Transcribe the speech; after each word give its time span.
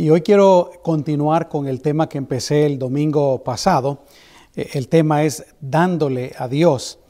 Y 0.00 0.10
hoy 0.10 0.20
quiero 0.20 0.70
continuar 0.84 1.48
con 1.48 1.66
el 1.66 1.80
tema 1.80 2.08
que 2.08 2.18
empecé 2.18 2.64
el 2.66 2.78
domingo 2.78 3.42
pasado. 3.42 4.04
Eh, 4.54 4.70
el 4.74 4.86
tema 4.86 5.24
es 5.24 5.44
dándole 5.60 6.34
a 6.38 6.46
Dios. 6.46 7.00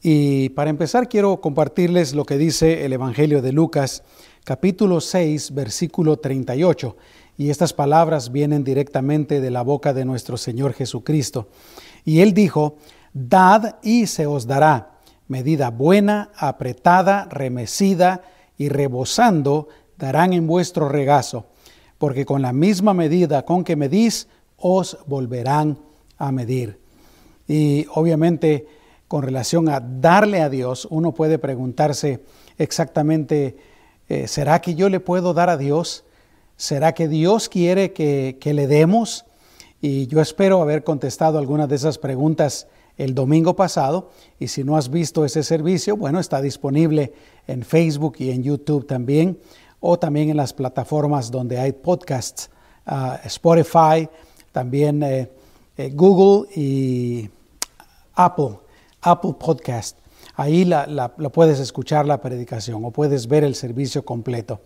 Y 0.00 0.50
para 0.50 0.70
empezar 0.70 1.08
quiero 1.08 1.40
compartirles 1.40 2.14
lo 2.14 2.24
que 2.24 2.38
dice 2.38 2.84
el 2.84 2.92
Evangelio 2.92 3.42
de 3.42 3.50
Lucas, 3.50 4.04
capítulo 4.44 5.00
6, 5.00 5.54
versículo 5.54 6.18
38. 6.18 6.96
Y 7.36 7.50
estas 7.50 7.72
palabras 7.72 8.30
vienen 8.30 8.62
directamente 8.62 9.40
de 9.40 9.50
la 9.50 9.62
boca 9.62 9.92
de 9.92 10.04
nuestro 10.04 10.36
Señor 10.36 10.72
Jesucristo. 10.72 11.48
Y 12.04 12.20
él 12.20 12.32
dijo, 12.32 12.76
Dad 13.12 13.80
y 13.82 14.06
se 14.06 14.28
os 14.28 14.46
dará, 14.46 15.00
medida 15.26 15.70
buena, 15.70 16.30
apretada, 16.36 17.24
remecida 17.28 18.22
y 18.56 18.68
rebosando, 18.68 19.66
darán 19.98 20.32
en 20.32 20.46
vuestro 20.46 20.88
regazo 20.88 21.46
porque 21.98 22.26
con 22.26 22.42
la 22.42 22.52
misma 22.52 22.94
medida 22.94 23.44
con 23.44 23.64
que 23.64 23.76
medís, 23.76 24.28
os 24.56 24.98
volverán 25.06 25.78
a 26.18 26.32
medir. 26.32 26.78
Y 27.46 27.86
obviamente 27.94 28.66
con 29.08 29.22
relación 29.22 29.68
a 29.68 29.80
darle 29.80 30.42
a 30.42 30.48
Dios, 30.48 30.86
uno 30.90 31.12
puede 31.12 31.38
preguntarse 31.38 32.20
exactamente, 32.58 33.56
eh, 34.08 34.26
¿será 34.26 34.60
que 34.60 34.74
yo 34.74 34.88
le 34.88 35.00
puedo 35.00 35.32
dar 35.32 35.48
a 35.48 35.56
Dios? 35.56 36.04
¿Será 36.56 36.92
que 36.92 37.06
Dios 37.06 37.48
quiere 37.48 37.92
que, 37.92 38.38
que 38.40 38.54
le 38.54 38.66
demos? 38.66 39.24
Y 39.80 40.06
yo 40.06 40.20
espero 40.20 40.60
haber 40.62 40.82
contestado 40.82 41.38
algunas 41.38 41.68
de 41.68 41.76
esas 41.76 41.98
preguntas 41.98 42.66
el 42.96 43.14
domingo 43.14 43.54
pasado. 43.54 44.10
Y 44.40 44.48
si 44.48 44.64
no 44.64 44.76
has 44.76 44.90
visto 44.90 45.24
ese 45.24 45.42
servicio, 45.42 45.96
bueno, 45.96 46.18
está 46.18 46.40
disponible 46.40 47.12
en 47.46 47.62
Facebook 47.62 48.16
y 48.18 48.30
en 48.30 48.42
YouTube 48.42 48.86
también 48.86 49.38
o 49.80 49.98
también 49.98 50.30
en 50.30 50.36
las 50.36 50.52
plataformas 50.52 51.30
donde 51.30 51.58
hay 51.58 51.72
podcasts, 51.72 52.50
ah, 52.86 53.20
Spotify, 53.24 54.08
también 54.56 55.02
eh, 55.02 55.30
eh, 55.76 55.90
Google 55.92 56.48
y 56.54 57.28
Apple, 58.14 58.58
Apple 59.02 59.34
Podcast. 59.38 59.98
Ahí 60.34 60.64
la, 60.64 61.14
puedes 61.32 61.60
escuchar 61.60 62.06
la 62.06 62.20
predicación 62.20 62.84
o 62.84 62.90
puedes 62.90 63.28
ver 63.28 63.44
el 63.44 63.54
servicio 63.54 64.02
completo. 64.02 64.60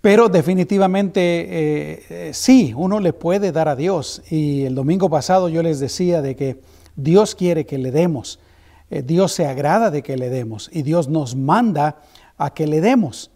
Pero 0.00 0.30
definitivamente 0.30 1.20
eh, 1.20 2.32
sí, 2.32 2.72
uno 2.74 3.00
le 3.00 3.12
puede 3.12 3.52
dar 3.52 3.68
a 3.68 3.76
Dios. 3.76 4.22
Y 4.30 4.64
el 4.64 4.74
domingo 4.74 5.10
pasado 5.10 5.50
yo 5.50 5.62
les 5.62 5.78
decía 5.78 6.22
de 6.22 6.34
que 6.36 6.60
Dios 6.96 7.34
quiere 7.34 7.66
que 7.66 7.76
le 7.76 7.90
demos. 7.90 8.40
Dios 8.88 9.32
se 9.32 9.46
agrada 9.46 9.90
de 9.90 10.02
que 10.02 10.16
le 10.16 10.30
demos 10.30 10.68
y 10.72 10.82
Dios 10.82 11.06
nos 11.08 11.36
manda 11.36 12.00
a 12.38 12.54
que 12.54 12.66
le 12.66 12.80
demos. 12.80 13.30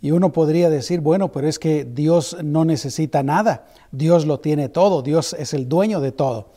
Y 0.00 0.12
uno 0.12 0.32
podría 0.32 0.70
decir, 0.70 1.00
bueno, 1.00 1.32
pero 1.32 1.48
es 1.48 1.58
que 1.58 1.84
Dios 1.84 2.36
no 2.42 2.64
necesita 2.64 3.22
nada, 3.22 3.66
Dios 3.90 4.26
lo 4.26 4.38
tiene 4.38 4.68
todo, 4.68 5.02
Dios 5.02 5.34
es 5.38 5.54
el 5.54 5.68
dueño 5.68 6.00
de 6.00 6.12
todo. 6.12 6.50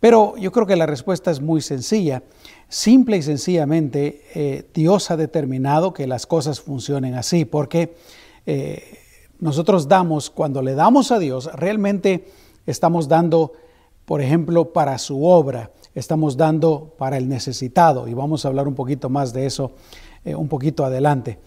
Pero 0.00 0.36
yo 0.36 0.50
creo 0.50 0.66
que 0.66 0.74
la 0.74 0.86
respuesta 0.86 1.30
es 1.30 1.40
muy 1.40 1.60
sencilla. 1.60 2.22
Simple 2.68 3.18
y 3.18 3.22
sencillamente, 3.22 4.22
eh, 4.34 4.66
Dios 4.74 5.10
ha 5.10 5.16
determinado 5.16 5.92
que 5.92 6.06
las 6.06 6.26
cosas 6.26 6.60
funcionen 6.60 7.14
así, 7.14 7.44
porque 7.44 7.94
eh, 8.46 8.98
nosotros 9.38 9.86
damos, 9.86 10.30
cuando 10.30 10.62
le 10.62 10.74
damos 10.74 11.12
a 11.12 11.18
Dios, 11.18 11.50
realmente 11.54 12.26
estamos 12.66 13.06
dando, 13.06 13.52
por 14.04 14.22
ejemplo, 14.22 14.72
para 14.72 14.98
su 14.98 15.24
obra, 15.24 15.70
estamos 15.94 16.36
dando 16.36 16.94
para 16.98 17.18
el 17.18 17.28
necesitado, 17.28 18.08
y 18.08 18.14
vamos 18.14 18.44
a 18.44 18.48
hablar 18.48 18.66
un 18.66 18.74
poquito 18.74 19.10
más 19.10 19.32
de 19.32 19.46
eso 19.46 19.72
eh, 20.24 20.34
un 20.34 20.48
poquito 20.48 20.84
adelante. 20.84 21.38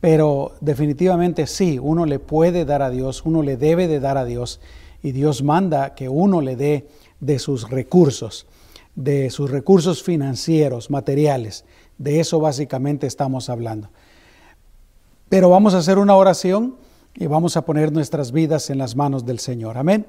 Pero 0.00 0.52
definitivamente 0.60 1.46
sí, 1.46 1.78
uno 1.78 2.06
le 2.06 2.18
puede 2.18 2.64
dar 2.64 2.82
a 2.82 2.90
Dios, 2.90 3.22
uno 3.24 3.42
le 3.42 3.56
debe 3.56 3.86
de 3.86 4.00
dar 4.00 4.16
a 4.16 4.24
Dios 4.24 4.60
y 5.02 5.12
Dios 5.12 5.42
manda 5.42 5.94
que 5.94 6.08
uno 6.08 6.40
le 6.40 6.56
dé 6.56 6.88
de 7.20 7.38
sus 7.38 7.68
recursos, 7.68 8.46
de 8.94 9.30
sus 9.30 9.50
recursos 9.50 10.02
financieros, 10.02 10.90
materiales. 10.90 11.64
De 11.98 12.20
eso 12.20 12.40
básicamente 12.40 13.06
estamos 13.06 13.50
hablando. 13.50 13.90
Pero 15.28 15.50
vamos 15.50 15.74
a 15.74 15.78
hacer 15.78 15.98
una 15.98 16.16
oración 16.16 16.76
y 17.14 17.26
vamos 17.26 17.56
a 17.56 17.64
poner 17.64 17.92
nuestras 17.92 18.32
vidas 18.32 18.70
en 18.70 18.78
las 18.78 18.96
manos 18.96 19.26
del 19.26 19.38
Señor. 19.38 19.76
Amén. 19.76 20.06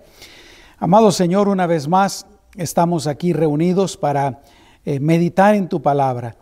Amado 0.80 1.12
Señor, 1.12 1.50
una 1.50 1.68
vez 1.68 1.88
más 1.88 2.26
estamos 2.56 3.08
aquí 3.08 3.34
reunidos 3.34 3.98
para 3.98 4.42
eh, 4.86 5.00
meditar 5.00 5.54
en 5.56 5.68
tu 5.68 5.82
palabra. 5.82 6.38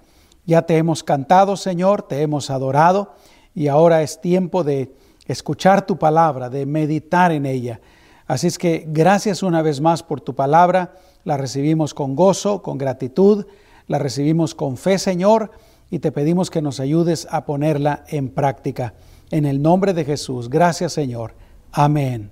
Ya 0.46 0.62
te 0.62 0.78
hemos 0.78 1.04
cantado, 1.04 1.58
Señor, 1.58 2.04
te 2.04 2.22
hemos 2.22 2.50
adorado 2.50 3.16
y 3.60 3.68
ahora 3.68 4.04
es 4.04 4.22
tiempo 4.22 4.64
de 4.64 4.96
escuchar 5.26 5.86
tu 5.86 6.00
palabra, 6.00 6.50
de 6.50 6.66
meditar 6.66 7.34
en 7.34 7.46
ella. 7.46 7.82
Así 8.26 8.48
es 8.48 8.58
que 8.58 8.86
gracias 8.88 9.44
una 9.44 9.62
vez 9.62 9.82
más 9.82 10.02
por 10.02 10.22
tu 10.22 10.34
palabra, 10.34 10.94
la 11.26 11.36
recibimos 11.36 11.94
con 11.94 12.16
gozo, 12.16 12.62
con 12.62 12.78
gratitud, 12.78 13.46
la 13.88 14.00
recibimos 14.00 14.56
con 14.56 14.78
fe, 14.78 14.98
Señor, 14.98 15.52
y 15.92 16.00
te 16.00 16.14
pedimos 16.14 16.50
que 16.50 16.62
nos 16.62 16.80
ayudes 16.80 17.28
a 17.32 17.44
ponerla 17.44 18.06
en 18.08 18.30
práctica. 18.30 18.94
En 19.30 19.46
el 19.46 19.62
nombre 19.62 19.94
de 19.94 20.06
Jesús, 20.06 20.50
gracias 20.50 20.94
Señor. 20.94 21.34
Amén. 21.74 22.32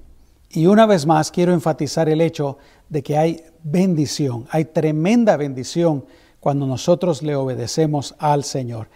Y 0.49 0.67
una 0.67 0.85
vez 0.85 1.05
más 1.05 1.29
quiero 1.29 1.51
enfatizar 1.51 2.07
el 2.07 2.21
hecho 2.21 2.57
de 2.87 3.03
que 3.03 3.17
hay 3.17 3.43
bendición, 3.65 4.45
hay 4.49 4.63
tremenda 4.63 5.35
bendición 5.35 6.05
cuando 6.39 6.65
nosotros 6.65 7.21
le 7.21 7.35
obedecemos 7.35 8.15
al 8.17 8.45
Señor. 8.45 8.87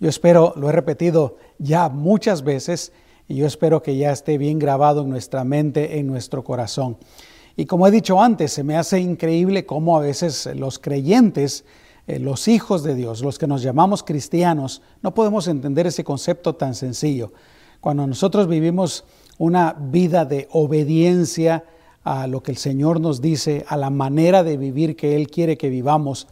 Yo 0.00 0.08
espero, 0.08 0.52
lo 0.56 0.68
he 0.68 0.72
repetido 0.72 1.36
ya 1.58 1.88
muchas 1.88 2.42
veces 2.42 2.92
y 3.28 3.36
yo 3.36 3.46
espero 3.46 3.82
que 3.82 3.96
ya 3.96 4.12
esté 4.12 4.38
bien 4.38 4.58
grabado 4.58 5.02
en 5.02 5.10
nuestra 5.10 5.44
mente, 5.44 5.98
en 5.98 6.06
nuestro 6.06 6.44
corazón. 6.44 6.98
Y 7.56 7.66
como 7.66 7.86
he 7.86 7.90
dicho 7.90 8.20
antes, 8.20 8.52
se 8.52 8.64
me 8.64 8.76
hace 8.76 8.98
increíble 8.98 9.64
cómo 9.64 9.96
a 9.96 10.00
veces 10.00 10.48
los 10.56 10.78
creyentes, 10.78 11.64
eh, 12.06 12.18
los 12.18 12.48
hijos 12.48 12.82
de 12.82 12.94
Dios, 12.94 13.22
los 13.22 13.38
que 13.38 13.46
nos 13.46 13.62
llamamos 13.62 14.02
cristianos, 14.02 14.82
no 15.02 15.14
podemos 15.14 15.46
entender 15.46 15.86
ese 15.86 16.02
concepto 16.02 16.56
tan 16.56 16.74
sencillo. 16.74 17.32
Cuando 17.80 18.06
nosotros 18.06 18.48
vivimos 18.48 19.04
una 19.38 19.74
vida 19.78 20.24
de 20.24 20.48
obediencia 20.50 21.64
a 22.02 22.26
lo 22.26 22.42
que 22.42 22.50
el 22.50 22.58
Señor 22.58 23.00
nos 23.00 23.20
dice, 23.20 23.64
a 23.68 23.76
la 23.76 23.90
manera 23.90 24.42
de 24.42 24.56
vivir 24.56 24.96
que 24.96 25.16
Él 25.16 25.28
quiere 25.30 25.56
que 25.56 25.70
vivamos, 25.70 26.26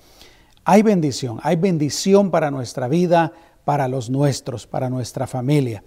hay 0.64 0.82
bendición, 0.82 1.38
hay 1.42 1.56
bendición 1.56 2.30
para 2.30 2.50
nuestra 2.50 2.88
vida, 2.88 3.32
para 3.64 3.88
los 3.88 4.10
nuestros, 4.10 4.66
para 4.66 4.90
nuestra 4.90 5.26
familia. 5.26 5.82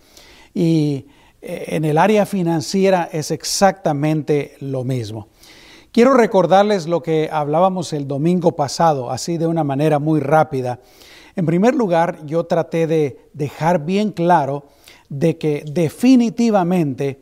Y 0.53 1.05
eh, 1.41 1.65
en 1.75 1.85
el 1.85 1.97
área 1.97 2.25
financiera 2.25 3.09
es 3.11 3.31
exactamente 3.31 4.55
lo 4.59 4.83
mismo. 4.83 5.27
Quiero 5.91 6.13
recordarles 6.13 6.87
lo 6.87 7.01
que 7.01 7.29
hablábamos 7.31 7.93
el 7.93 8.07
domingo 8.07 8.55
pasado, 8.55 9.11
así 9.11 9.37
de 9.37 9.47
una 9.47 9.63
manera 9.63 9.99
muy 9.99 10.19
rápida. 10.19 10.79
En 11.35 11.45
primer 11.45 11.75
lugar, 11.75 12.25
yo 12.25 12.45
traté 12.45 12.87
de 12.87 13.29
dejar 13.33 13.85
bien 13.85 14.11
claro 14.11 14.65
de 15.09 15.37
que 15.37 15.63
definitivamente 15.65 17.21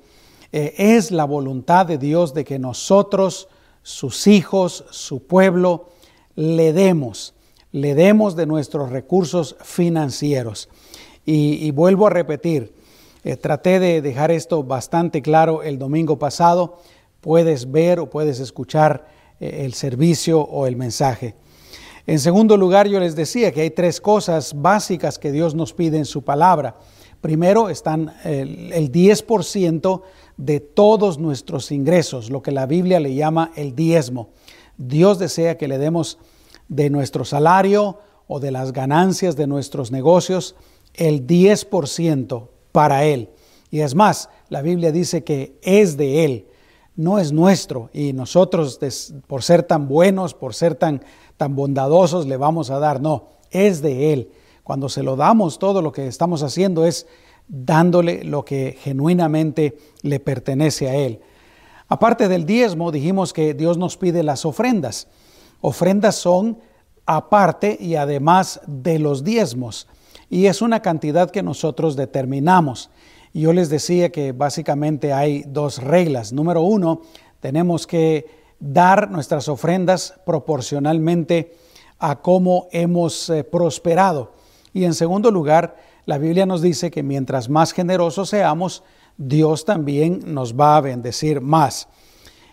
eh, 0.52 0.74
es 0.78 1.12
la 1.12 1.25
voluntad 1.25 1.85
de 1.85 1.97
Dios 1.97 2.34
de 2.34 2.46
que 2.46 2.59
nosotros, 2.59 3.47
sus 3.81 4.28
hijos, 4.28 4.85
su 4.91 5.25
pueblo, 5.25 5.90
le 6.35 6.74
demos 6.74 7.32
le 7.73 7.95
demos 7.95 8.35
de 8.35 8.45
nuestros 8.45 8.91
recursos 8.91 9.57
financieros. 9.61 10.69
Y, 11.25 11.72
vuelvo 11.72 12.07
a 12.07 12.11
repetir, 12.11 12.73
eh, 13.23 13.35
traté 13.35 13.79
de 13.79 14.01
dejar 14.01 14.29
esto 14.31 14.63
bastante 14.63 15.22
claro 15.22 15.63
el 15.63 15.79
domingo 15.79 16.19
pasado. 16.19 16.79
Puedes 17.19 17.72
ver 17.72 18.00
o 18.00 18.09
puedes 18.09 18.39
escuchar 18.39 19.07
eh, 19.39 19.61
el 19.66 19.73
servicio 19.73 20.41
o 20.41 20.67
el 20.67 20.75
mensaje. 20.75 21.35
En 22.06 22.19
segundo 22.19 22.57
lugar, 22.57 22.88
yo 22.88 23.00
les 23.00 23.16
decía 23.16 23.51
que 23.51 23.61
hay 23.61 23.72
tres 23.72 24.01
cosas 24.01 24.53
básicas 24.61 25.17
que 25.17 25.31
Dios 25.31 25.55
nos 25.55 25.73
pide 25.73 25.97
en 25.97 26.05
su 26.05 26.23
palabra. 26.23 26.75
Primero 27.22 27.69
están 27.69 28.13
el, 28.25 28.72
el 28.73 28.91
10% 28.91 30.01
de 30.35 30.59
todos 30.59 31.17
nuestros 31.17 31.72
ingresos, 31.72 32.29
lo 32.29 32.43
que 32.43 32.52
la 32.52 32.66
Biblia 32.66 32.99
le 32.99 33.16
llama 33.16 33.52
el 33.55 33.73
diezmo. 33.73 34.29
Dios 34.78 35.17
desea 35.17 35.58
que 35.58 35.70
le 35.70 35.78
demos 35.78 36.20
de 36.75 36.90
nuestro 36.90 37.23
salario 37.23 37.99
o 38.28 38.40
de 38.40 38.52
las 38.52 38.73
ganancias 38.73 39.35
de 39.35 39.47
nuestros 39.47 39.91
negocios, 39.91 40.55
el 40.93 41.28
10% 41.28 42.47
para 42.72 43.05
Él. 43.05 43.29
Y 43.70 43.81
es 43.81 43.96
más, 43.96 44.29
la 44.49 44.61
Biblia 44.61 44.91
dice 44.91 45.23
que 45.23 45.58
es 45.61 45.97
de 45.97 46.25
Él, 46.25 46.47
no 46.96 47.20
es 47.20 47.31
nuestro. 47.31 47.90
Y 47.93 48.14
nosotros, 48.14 48.79
por 49.28 49.43
ser 49.43 49.64
tan 49.64 49.87
buenos, 49.87 50.34
por 50.34 50.53
ser 50.53 50.75
tan, 50.75 51.03
tan 51.37 51.55
bondadosos, 51.55 52.28
le 52.28 52.37
vamos 52.37 52.70
a 52.70 52.79
dar. 52.79 53.02
No, 53.02 53.29
es 53.52 53.81
de 53.81 54.14
Él. 54.14 54.31
Cuando 54.64 54.90
se 54.90 55.03
lo 55.03 55.16
damos, 55.16 55.59
todo 55.59 55.81
lo 55.81 55.91
que 55.91 56.08
estamos 56.08 56.43
haciendo 56.43 56.85
es 56.85 57.08
dándole 57.47 58.23
lo 58.23 58.46
que 58.46 58.78
genuinamente 58.79 59.78
le 60.02 60.20
pertenece 60.20 60.90
a 60.90 60.96
Él. 60.96 61.20
Aparte 61.87 62.28
del 62.28 62.46
diezmo, 62.46 62.91
dijimos 62.91 63.34
que 63.34 63.53
Dios 63.53 63.78
nos 63.78 63.97
pide 63.97 64.23
las 64.23 64.46
ofrendas. 64.46 65.08
Ofrendas 65.65 66.15
son 66.15 66.59
aparte 67.05 67.77
y 67.79 67.95
además 67.95 68.59
de 68.67 68.99
los 68.99 69.23
diezmos. 69.23 69.87
Y 70.29 70.47
es 70.47 70.61
una 70.61 70.81
cantidad 70.81 71.31
que 71.31 71.41
nosotros 71.41 71.95
determinamos. 71.95 72.89
Yo 73.33 73.53
les 73.53 73.69
decía 73.69 74.11
que 74.11 74.33
básicamente 74.33 75.13
hay 75.13 75.43
dos 75.47 75.81
reglas. 75.81 76.33
Número 76.33 76.63
uno, 76.63 77.03
tenemos 77.39 77.87
que 77.87 78.25
dar 78.59 79.09
nuestras 79.09 79.47
ofrendas 79.47 80.15
proporcionalmente 80.25 81.55
a 81.97 82.21
cómo 82.21 82.67
hemos 82.73 83.29
eh, 83.29 83.45
prosperado. 83.45 84.33
Y 84.73 84.83
en 84.83 84.93
segundo 84.93 85.31
lugar, 85.31 85.77
la 86.05 86.17
Biblia 86.17 86.45
nos 86.45 86.61
dice 86.61 86.91
que 86.91 87.03
mientras 87.03 87.47
más 87.47 87.71
generosos 87.71 88.27
seamos, 88.27 88.83
Dios 89.17 89.63
también 89.63 90.19
nos 90.25 90.59
va 90.59 90.75
a 90.75 90.81
bendecir 90.81 91.39
más. 91.39 91.87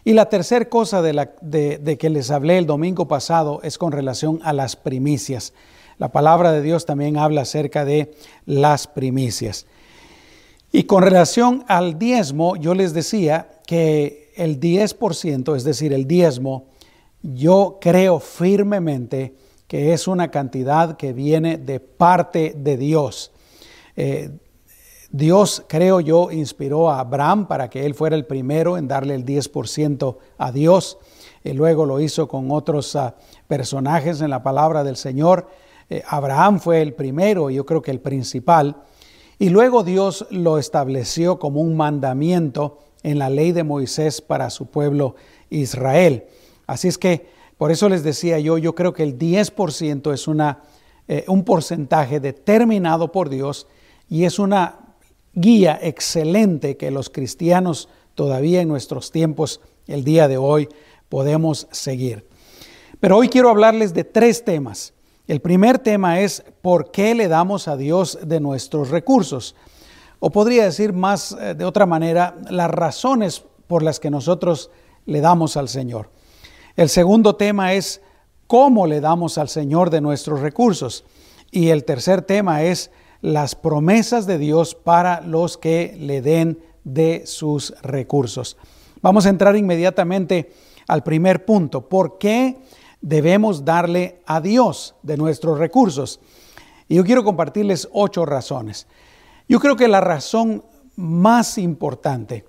Y 0.04 0.14
la 0.14 0.28
tercera 0.28 0.64
cosa 0.66 1.02
de, 1.02 1.12
la, 1.12 1.32
de, 1.42 1.98
que 1.98 2.10
les 2.10 2.30
hablé 2.30 2.58
el 2.58 2.66
domingo 2.66 3.06
pasado 3.06 3.60
es 3.62 3.76
con 3.76 3.92
relación 3.92 4.40
a 4.42 4.52
las 4.52 4.76
primicias. 4.76 5.52
La 5.98 6.10
palabra 6.10 6.52
de 6.52 6.62
Dios 6.62 6.86
también 6.86 7.18
habla 7.18 7.42
acerca 7.42 7.84
de 7.84 8.12
las 8.46 8.86
primicias. 8.86 9.66
Y 10.72 10.84
con 10.84 11.02
relación 11.02 11.64
al 11.68 11.98
diezmo, 11.98 12.56
yo 12.56 12.74
les 12.74 12.94
decía 12.94 13.48
que 13.66 14.32
el 14.36 14.58
10%, 14.58 15.54
es 15.56 15.64
decir, 15.64 15.92
el 15.92 16.06
diezmo, 16.06 16.66
yo 17.22 17.78
creo 17.80 18.20
firmemente 18.20 19.34
que 19.66 19.92
es 19.92 20.08
una 20.08 20.30
cantidad 20.30 20.96
que 20.96 21.12
viene 21.12 21.58
de 21.58 21.80
parte 21.80 22.54
de 22.56 22.76
Dios. 22.76 23.32
Eh, 23.96 24.30
Dios, 25.12 25.64
creo 25.66 25.98
yo, 26.00 26.30
inspiró 26.30 26.88
a 26.90 27.00
Abraham 27.00 27.48
para 27.48 27.68
que 27.68 27.84
él 27.84 27.94
fuera 27.94 28.14
el 28.14 28.26
primero 28.26 28.78
en 28.78 28.86
darle 28.86 29.16
el 29.16 29.24
10% 29.24 30.16
a 30.38 30.52
Dios. 30.52 30.98
Y 31.42 31.52
luego 31.52 31.84
lo 31.84 32.00
hizo 32.00 32.28
con 32.28 32.52
otros 32.52 32.94
ah, 32.94 33.16
personajes 33.48 34.20
en 34.20 34.30
la 34.30 34.42
palabra 34.42 34.84
del 34.84 34.96
Señor. 34.96 35.48
Eh, 35.88 36.02
Abraham 36.06 36.60
fue 36.60 36.80
el 36.80 36.94
primero, 36.94 37.50
yo 37.50 37.66
creo 37.66 37.82
que 37.82 37.90
el 37.90 38.00
principal. 38.00 38.76
Y 39.40 39.48
luego 39.48 39.82
Dios 39.82 40.26
lo 40.30 40.58
estableció 40.58 41.40
como 41.40 41.60
un 41.60 41.76
mandamiento 41.76 42.78
en 43.02 43.18
la 43.18 43.30
ley 43.30 43.50
de 43.50 43.64
Moisés 43.64 44.20
para 44.20 44.48
su 44.50 44.66
pueblo 44.66 45.16
Israel. 45.48 46.26
Así 46.66 46.86
es 46.86 46.98
que, 46.98 47.26
por 47.58 47.72
eso 47.72 47.88
les 47.88 48.04
decía 48.04 48.38
yo, 48.38 48.58
yo 48.58 48.74
creo 48.74 48.92
que 48.92 49.02
el 49.02 49.18
10% 49.18 50.12
es 50.12 50.28
una, 50.28 50.60
eh, 51.08 51.24
un 51.26 51.42
porcentaje 51.44 52.20
determinado 52.20 53.10
por 53.10 53.28
Dios 53.28 53.66
y 54.08 54.24
es 54.24 54.38
una 54.38 54.79
guía 55.34 55.78
excelente 55.80 56.76
que 56.76 56.90
los 56.90 57.10
cristianos 57.10 57.88
todavía 58.14 58.60
en 58.60 58.68
nuestros 58.68 59.10
tiempos, 59.10 59.60
el 59.86 60.04
día 60.04 60.28
de 60.28 60.36
hoy, 60.36 60.68
podemos 61.08 61.66
seguir. 61.70 62.26
Pero 63.00 63.16
hoy 63.16 63.28
quiero 63.28 63.48
hablarles 63.48 63.94
de 63.94 64.04
tres 64.04 64.44
temas. 64.44 64.92
El 65.26 65.40
primer 65.40 65.78
tema 65.78 66.20
es 66.20 66.44
por 66.60 66.90
qué 66.90 67.14
le 67.14 67.28
damos 67.28 67.68
a 67.68 67.76
Dios 67.76 68.18
de 68.22 68.40
nuestros 68.40 68.90
recursos. 68.90 69.54
O 70.18 70.30
podría 70.30 70.64
decir 70.64 70.92
más 70.92 71.32
eh, 71.40 71.54
de 71.54 71.64
otra 71.64 71.86
manera, 71.86 72.36
las 72.50 72.70
razones 72.70 73.42
por 73.66 73.82
las 73.82 74.00
que 74.00 74.10
nosotros 74.10 74.70
le 75.06 75.20
damos 75.20 75.56
al 75.56 75.68
Señor. 75.68 76.10
El 76.76 76.88
segundo 76.88 77.36
tema 77.36 77.72
es 77.72 78.02
cómo 78.46 78.86
le 78.86 79.00
damos 79.00 79.38
al 79.38 79.48
Señor 79.48 79.90
de 79.90 80.00
nuestros 80.00 80.40
recursos. 80.40 81.04
Y 81.50 81.68
el 81.68 81.84
tercer 81.84 82.22
tema 82.22 82.62
es 82.62 82.90
las 83.20 83.54
promesas 83.54 84.26
de 84.26 84.38
Dios 84.38 84.74
para 84.74 85.20
los 85.20 85.58
que 85.58 85.96
le 85.98 86.22
den 86.22 86.58
de 86.84 87.26
sus 87.26 87.74
recursos. 87.82 88.56
Vamos 89.02 89.26
a 89.26 89.30
entrar 89.30 89.56
inmediatamente 89.56 90.52
al 90.86 91.02
primer 91.02 91.44
punto. 91.44 91.88
¿Por 91.88 92.18
qué 92.18 92.58
debemos 93.00 93.64
darle 93.64 94.22
a 94.26 94.40
Dios 94.40 94.94
de 95.02 95.16
nuestros 95.16 95.58
recursos? 95.58 96.20
Y 96.88 96.96
yo 96.96 97.04
quiero 97.04 97.24
compartirles 97.24 97.88
ocho 97.92 98.26
razones. 98.26 98.86
Yo 99.48 99.60
creo 99.60 99.76
que 99.76 99.88
la 99.88 100.00
razón 100.00 100.64
más 100.96 101.58
importante, 101.58 102.44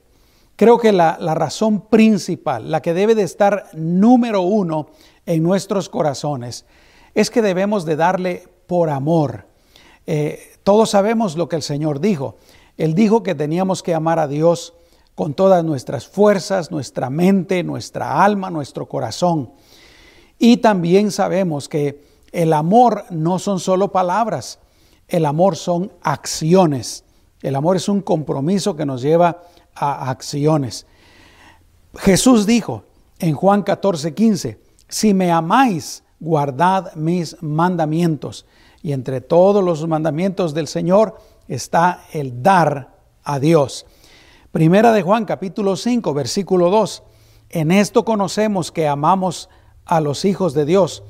creo 0.55 0.77
que 0.77 0.91
la, 0.91 1.17
la 1.19 1.35
razón 1.35 1.81
principal, 1.89 2.71
la 2.71 2.81
que 2.81 2.93
debe 2.93 3.15
de 3.15 3.23
estar 3.23 3.69
número 3.73 4.41
uno 4.41 4.87
en 5.25 5.43
nuestros 5.43 5.89
corazones, 5.89 6.65
es 7.13 7.29
que 7.29 7.41
debemos 7.41 7.85
de 7.85 7.95
darle 7.95 8.43
por 8.67 8.89
amor. 8.89 9.50
Eh, 10.07 10.57
todos 10.63 10.89
sabemos 10.89 11.35
lo 11.35 11.47
que 11.49 11.55
el 11.55 11.61
Señor 11.61 11.99
dijo. 11.99 12.37
Él 12.77 12.95
dijo 12.95 13.23
que 13.23 13.35
teníamos 13.35 13.83
que 13.83 13.93
amar 13.93 14.19
a 14.19 14.27
Dios 14.27 14.73
con 15.15 15.33
todas 15.33 15.63
nuestras 15.63 16.07
fuerzas, 16.07 16.71
nuestra 16.71 17.09
mente, 17.09 17.63
nuestra 17.63 18.23
alma, 18.23 18.49
nuestro 18.49 18.87
corazón. 18.87 19.51
Y 20.39 20.57
también 20.57 21.11
sabemos 21.11 21.69
que 21.69 22.03
el 22.31 22.53
amor 22.53 23.05
no 23.09 23.37
son 23.37 23.59
solo 23.59 23.91
palabras, 23.91 24.59
el 25.07 25.25
amor 25.25 25.55
son 25.55 25.91
acciones. 26.01 27.03
El 27.41 27.55
amor 27.55 27.75
es 27.75 27.89
un 27.89 28.01
compromiso 28.01 28.75
que 28.75 28.85
nos 28.85 29.01
lleva 29.01 29.43
a 29.75 30.09
acciones. 30.09 30.85
Jesús 31.97 32.45
dijo 32.45 32.83
en 33.19 33.35
Juan 33.35 33.63
14, 33.63 34.13
15, 34.13 34.59
si 34.87 35.13
me 35.13 35.31
amáis, 35.31 36.03
guardad 36.19 36.93
mis 36.95 37.41
mandamientos. 37.41 38.45
Y 38.81 38.93
entre 38.93 39.21
todos 39.21 39.63
los 39.63 39.87
mandamientos 39.87 40.53
del 40.53 40.67
Señor 40.67 41.17
está 41.47 42.05
el 42.13 42.41
dar 42.41 42.97
a 43.23 43.39
Dios. 43.39 43.85
Primera 44.51 44.91
de 44.91 45.01
Juan 45.01 45.25
capítulo 45.25 45.75
5 45.75 46.13
versículo 46.13 46.69
2. 46.69 47.03
En 47.49 47.71
esto 47.71 48.05
conocemos 48.05 48.71
que 48.71 48.87
amamos 48.87 49.49
a 49.85 50.01
los 50.01 50.25
hijos 50.25 50.53
de 50.53 50.65
Dios, 50.65 51.03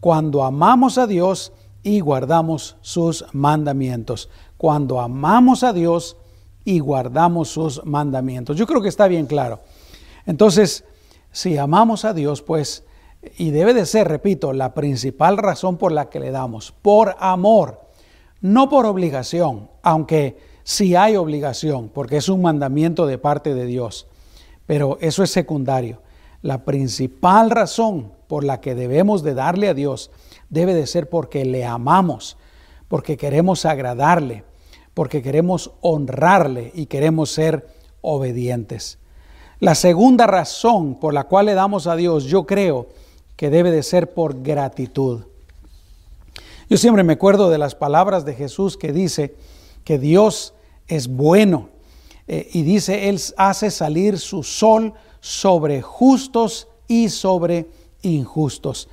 cuando 0.00 0.44
amamos 0.44 0.98
a 0.98 1.06
Dios 1.06 1.52
y 1.82 2.00
guardamos 2.00 2.76
sus 2.80 3.24
mandamientos. 3.32 4.28
Cuando 4.56 5.00
amamos 5.00 5.62
a 5.62 5.72
Dios 5.72 6.16
y 6.64 6.80
guardamos 6.80 7.48
sus 7.48 7.84
mandamientos. 7.84 8.56
Yo 8.56 8.66
creo 8.66 8.82
que 8.82 8.88
está 8.88 9.08
bien 9.08 9.26
claro. 9.26 9.60
Entonces, 10.26 10.84
si 11.32 11.56
amamos 11.56 12.04
a 12.04 12.12
Dios, 12.12 12.42
pues 12.42 12.84
y 13.36 13.50
debe 13.50 13.74
de 13.74 13.86
ser, 13.86 14.08
repito, 14.08 14.52
la 14.52 14.74
principal 14.74 15.38
razón 15.38 15.76
por 15.76 15.92
la 15.92 16.08
que 16.08 16.20
le 16.20 16.30
damos, 16.30 16.72
por 16.82 17.16
amor, 17.18 17.80
no 18.40 18.68
por 18.68 18.86
obligación, 18.86 19.70
aunque 19.82 20.36
sí 20.64 20.96
hay 20.96 21.16
obligación, 21.16 21.88
porque 21.88 22.16
es 22.16 22.28
un 22.28 22.42
mandamiento 22.42 23.06
de 23.06 23.18
parte 23.18 23.54
de 23.54 23.66
Dios, 23.66 24.06
pero 24.66 24.98
eso 25.00 25.22
es 25.22 25.30
secundario. 25.30 26.00
La 26.42 26.64
principal 26.64 27.50
razón 27.50 28.12
por 28.28 28.44
la 28.44 28.60
que 28.60 28.74
debemos 28.74 29.22
de 29.22 29.34
darle 29.34 29.68
a 29.68 29.74
Dios 29.74 30.10
debe 30.50 30.74
de 30.74 30.86
ser 30.86 31.08
porque 31.08 31.44
le 31.44 31.64
amamos, 31.64 32.36
porque 32.88 33.16
queremos 33.16 33.64
agradarle, 33.64 34.44
porque 34.94 35.22
queremos 35.22 35.72
honrarle 35.80 36.72
y 36.74 36.86
queremos 36.86 37.30
ser 37.30 37.66
obedientes. 38.00 38.98
La 39.58 39.74
segunda 39.74 40.26
razón 40.26 40.96
por 40.96 41.14
la 41.14 41.24
cual 41.24 41.46
le 41.46 41.54
damos 41.54 41.86
a 41.86 41.96
Dios, 41.96 42.24
yo 42.24 42.44
creo, 42.44 42.88
que 43.36 43.50
debe 43.50 43.70
de 43.70 43.82
ser 43.82 44.12
por 44.12 44.42
gratitud. 44.42 45.24
Yo 46.68 46.76
siempre 46.76 47.04
me 47.04 47.12
acuerdo 47.12 47.48
de 47.50 47.58
las 47.58 47.74
palabras 47.74 48.24
de 48.24 48.34
Jesús 48.34 48.76
que 48.76 48.92
dice 48.92 49.36
que 49.84 49.98
Dios 49.98 50.54
es 50.88 51.06
bueno 51.08 51.68
eh, 52.26 52.48
y 52.52 52.62
dice, 52.62 53.08
Él 53.08 53.20
hace 53.36 53.70
salir 53.70 54.18
su 54.18 54.42
sol 54.42 54.94
sobre 55.20 55.80
justos 55.82 56.68
y 56.88 57.08
sobre 57.08 57.66
injustos. 58.02 58.88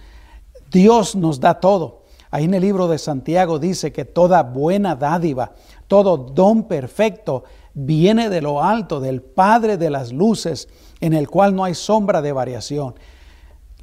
Dios 0.72 1.16
nos 1.16 1.40
da 1.40 1.60
todo. 1.60 2.04
Ahí 2.30 2.46
en 2.46 2.54
el 2.54 2.62
libro 2.62 2.88
de 2.88 2.98
Santiago 2.98 3.60
dice 3.60 3.92
que 3.92 4.06
toda 4.06 4.42
buena 4.42 4.96
dádiva, 4.96 5.54
todo 5.88 6.18
don 6.18 6.64
perfecto 6.64 7.44
viene 7.76 8.30
de 8.30 8.42
lo 8.42 8.64
alto, 8.64 9.00
del 9.00 9.22
Padre 9.22 9.78
de 9.78 9.90
las 9.92 10.12
luces, 10.12 10.68
en 11.00 11.14
el 11.14 11.30
cual 11.30 11.56
no 11.56 11.64
hay 11.64 11.76
sombra 11.76 12.22
de 12.22 12.32
variación. 12.32 12.96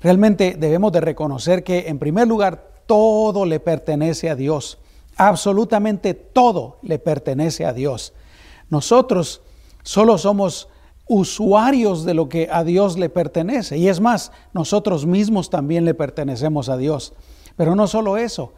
Realmente 0.01 0.57
debemos 0.59 0.93
de 0.93 1.01
reconocer 1.01 1.63
que 1.63 1.89
en 1.89 1.99
primer 1.99 2.27
lugar 2.27 2.71
todo 2.87 3.45
le 3.45 3.61
pertenece 3.61 4.31
a 4.31 4.35
Dios. 4.35 4.79
Absolutamente 5.17 6.15
todo 6.15 6.79
le 6.83 6.99
pertenece 6.99 7.67
a 7.67 7.73
Dios. 7.73 8.15
Nosotros 8.71 9.43
solo 9.83 10.17
somos 10.17 10.69
usuarios 11.07 12.05
de 12.05 12.15
lo 12.15 12.29
que 12.29 12.49
a 12.51 12.65
Dios 12.65 12.97
le 12.97 13.09
pertenece. 13.11 13.77
Y 13.77 13.89
es 13.89 14.01
más, 14.01 14.33
nosotros 14.53 15.07
mismos 15.07 15.51
también 15.51 15.85
le 15.85 15.93
pertenecemos 15.93 16.69
a 16.69 16.77
Dios. 16.77 17.13
Pero 17.57 17.75
no 17.75 17.87
solo 17.87 18.17
eso, 18.17 18.53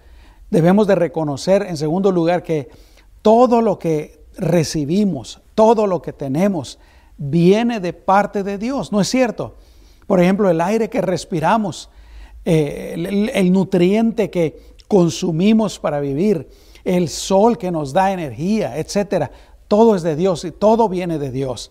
debemos 0.50 0.86
de 0.86 0.94
reconocer 0.94 1.62
en 1.62 1.76
segundo 1.76 2.12
lugar 2.12 2.42
que 2.42 2.68
todo 3.22 3.62
lo 3.62 3.78
que 3.78 4.26
recibimos, 4.36 5.40
todo 5.54 5.86
lo 5.86 6.02
que 6.02 6.12
tenemos, 6.12 6.78
viene 7.16 7.80
de 7.80 7.94
parte 7.94 8.42
de 8.42 8.58
Dios, 8.58 8.92
¿no 8.92 9.00
es 9.00 9.08
cierto? 9.08 9.56
Por 10.12 10.20
ejemplo, 10.20 10.50
el 10.50 10.60
aire 10.60 10.90
que 10.90 11.00
respiramos, 11.00 11.88
eh, 12.44 13.30
el, 13.32 13.50
nutriente 13.50 14.28
que 14.28 14.74
consumimos 14.86 15.78
para 15.78 16.00
vivir, 16.00 16.50
el 16.84 17.08
sol 17.08 17.56
que 17.56 17.70
nos 17.70 17.94
da 17.94 18.12
energía, 18.12 18.76
etcétera. 18.76 19.30
Todo 19.68 19.96
es 19.96 20.02
de 20.02 20.14
Dios 20.14 20.44
y 20.44 20.50
todo 20.50 20.90
viene 20.90 21.18
de 21.18 21.30
Dios. 21.30 21.70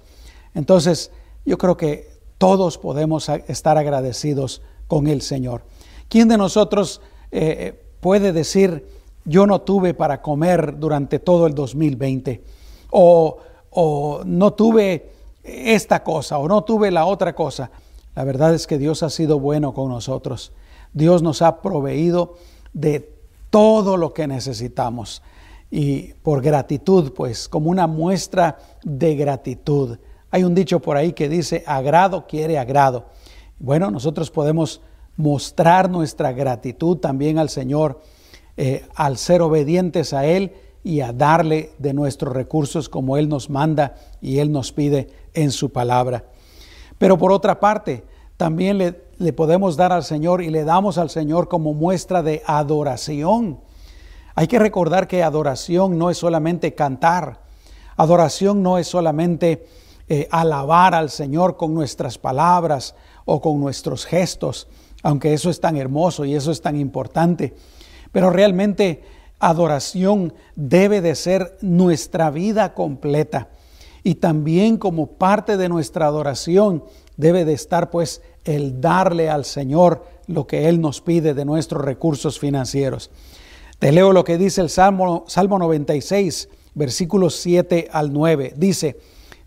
Entonces, 0.55 1.11
yo 1.45 1.59
creo 1.59 1.77
que 1.77 2.09
todos 2.39 2.79
podemos 2.79 3.29
estar 3.29 3.77
agradecidos 3.77 4.63
con 4.87 5.05
el 5.05 5.21
Señor. 5.21 5.61
¿Quién 6.09 6.27
de 6.27 6.39
nosotros 6.39 6.99
eh, 7.29 7.79
puede 7.99 8.33
decir, 8.33 8.87
yo 9.23 9.45
no 9.45 9.61
tuve 9.61 9.93
para 9.93 10.23
comer 10.23 10.79
durante 10.79 11.19
todo 11.19 11.45
el 11.45 11.53
2020? 11.53 12.41
O, 12.89 13.37
o 13.69 14.23
no 14.25 14.53
tuve 14.53 15.11
esta 15.43 16.03
cosa 16.03 16.39
o 16.39 16.47
no 16.47 16.63
tuve 16.63 16.89
la 16.89 17.05
otra 17.05 17.35
cosa. 17.35 17.69
La 18.15 18.23
verdad 18.23 18.53
es 18.53 18.67
que 18.67 18.77
Dios 18.77 19.03
ha 19.03 19.09
sido 19.09 19.39
bueno 19.39 19.73
con 19.73 19.89
nosotros. 19.89 20.51
Dios 20.93 21.21
nos 21.21 21.41
ha 21.41 21.61
proveído 21.61 22.35
de 22.73 23.13
todo 23.49 23.97
lo 23.97 24.13
que 24.13 24.27
necesitamos. 24.27 25.21
Y 25.69 26.13
por 26.21 26.41
gratitud, 26.41 27.13
pues, 27.13 27.47
como 27.47 27.69
una 27.69 27.87
muestra 27.87 28.57
de 28.83 29.15
gratitud. 29.15 29.97
Hay 30.29 30.43
un 30.43 30.53
dicho 30.53 30.79
por 30.81 30.97
ahí 30.97 31.13
que 31.13 31.29
dice, 31.29 31.63
agrado 31.65 32.27
quiere 32.27 32.57
agrado. 32.57 33.05
Bueno, 33.59 33.91
nosotros 33.91 34.31
podemos 34.31 34.81
mostrar 35.15 35.89
nuestra 35.89 36.31
gratitud 36.33 36.97
también 36.97 37.37
al 37.37 37.49
Señor 37.49 38.01
eh, 38.57 38.85
al 38.95 39.17
ser 39.17 39.41
obedientes 39.41 40.13
a 40.13 40.25
Él 40.25 40.51
y 40.83 41.01
a 41.01 41.13
darle 41.13 41.71
de 41.79 41.93
nuestros 41.93 42.33
recursos 42.33 42.89
como 42.89 43.17
Él 43.17 43.29
nos 43.29 43.49
manda 43.49 43.95
y 44.21 44.39
Él 44.39 44.51
nos 44.51 44.71
pide 44.71 45.09
en 45.33 45.51
su 45.51 45.71
palabra. 45.71 46.25
Pero 47.01 47.17
por 47.17 47.31
otra 47.31 47.59
parte, 47.59 48.03
también 48.37 48.77
le, 48.77 49.05
le 49.17 49.33
podemos 49.33 49.75
dar 49.75 49.91
al 49.91 50.03
Señor 50.03 50.43
y 50.43 50.51
le 50.51 50.63
damos 50.63 50.99
al 50.99 51.09
Señor 51.09 51.47
como 51.47 51.73
muestra 51.73 52.21
de 52.21 52.43
adoración. 52.45 53.59
Hay 54.35 54.45
que 54.45 54.59
recordar 54.59 55.07
que 55.07 55.23
adoración 55.23 55.97
no 55.97 56.11
es 56.11 56.19
solamente 56.19 56.75
cantar, 56.75 57.41
adoración 57.97 58.61
no 58.61 58.77
es 58.77 58.85
solamente 58.85 59.65
eh, 60.09 60.27
alabar 60.29 60.93
al 60.93 61.09
Señor 61.09 61.57
con 61.57 61.73
nuestras 61.73 62.19
palabras 62.19 62.93
o 63.25 63.41
con 63.41 63.59
nuestros 63.59 64.05
gestos, 64.05 64.67
aunque 65.01 65.33
eso 65.33 65.49
es 65.49 65.59
tan 65.59 65.77
hermoso 65.77 66.23
y 66.23 66.35
eso 66.35 66.51
es 66.51 66.61
tan 66.61 66.79
importante, 66.79 67.55
pero 68.11 68.29
realmente 68.29 69.01
adoración 69.39 70.35
debe 70.55 71.01
de 71.01 71.15
ser 71.15 71.57
nuestra 71.61 72.29
vida 72.29 72.75
completa 72.75 73.49
y 74.03 74.15
también 74.15 74.77
como 74.77 75.07
parte 75.07 75.57
de 75.57 75.69
nuestra 75.69 76.07
adoración 76.07 76.83
debe 77.17 77.45
de 77.45 77.53
estar 77.53 77.89
pues 77.89 78.21
el 78.45 78.81
darle 78.81 79.29
al 79.29 79.45
Señor 79.45 80.05
lo 80.27 80.47
que 80.47 80.67
Él 80.69 80.81
nos 80.81 81.01
pide 81.01 81.33
de 81.33 81.45
nuestros 81.45 81.83
recursos 81.83 82.39
financieros. 82.39 83.11
Te 83.79 83.91
leo 83.91 84.13
lo 84.13 84.23
que 84.23 84.37
dice 84.37 84.61
el 84.61 84.69
Salmo, 84.69 85.25
Salmo 85.27 85.59
96, 85.59 86.49
versículos 86.73 87.35
7 87.35 87.89
al 87.91 88.13
9. 88.13 88.53
Dice, 88.55 88.99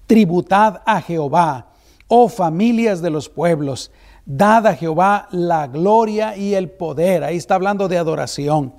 tributad 0.07 0.83
a 0.87 1.01
Jehová, 1.01 1.73
oh 2.09 2.29
familias 2.29 3.01
de 3.01 3.11
los 3.11 3.29
pueblos, 3.29 3.91
dad 4.27 4.67
a 4.67 4.75
Jehová 4.75 5.29
la 5.31 5.67
gloria 5.67 6.37
y 6.37 6.55
el 6.55 6.71
poder. 6.71 7.25
Ahí 7.25 7.37
está 7.37 7.55
hablando 7.55 7.89
de 7.89 7.99
adoración. 7.99 8.75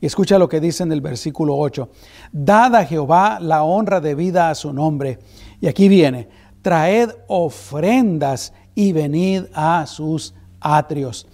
Y 0.00 0.06
escucha 0.06 0.38
lo 0.38 0.48
que 0.48 0.60
dice 0.60 0.82
en 0.82 0.92
el 0.92 1.00
versículo 1.00 1.56
8. 1.56 1.88
Dad 2.32 2.74
a 2.74 2.84
Jehová 2.86 3.38
la 3.40 3.62
honra 3.62 4.00
debida 4.00 4.48
a 4.48 4.54
su 4.54 4.72
nombre. 4.72 5.18
Y 5.60 5.66
aquí 5.66 5.88
viene, 5.88 6.28
traed 6.62 7.10
ofrendas 7.28 8.52
y 8.74 8.92
venid 8.92 9.44
a 9.52 9.86
sus 9.86 10.34
atrios. 10.60 11.26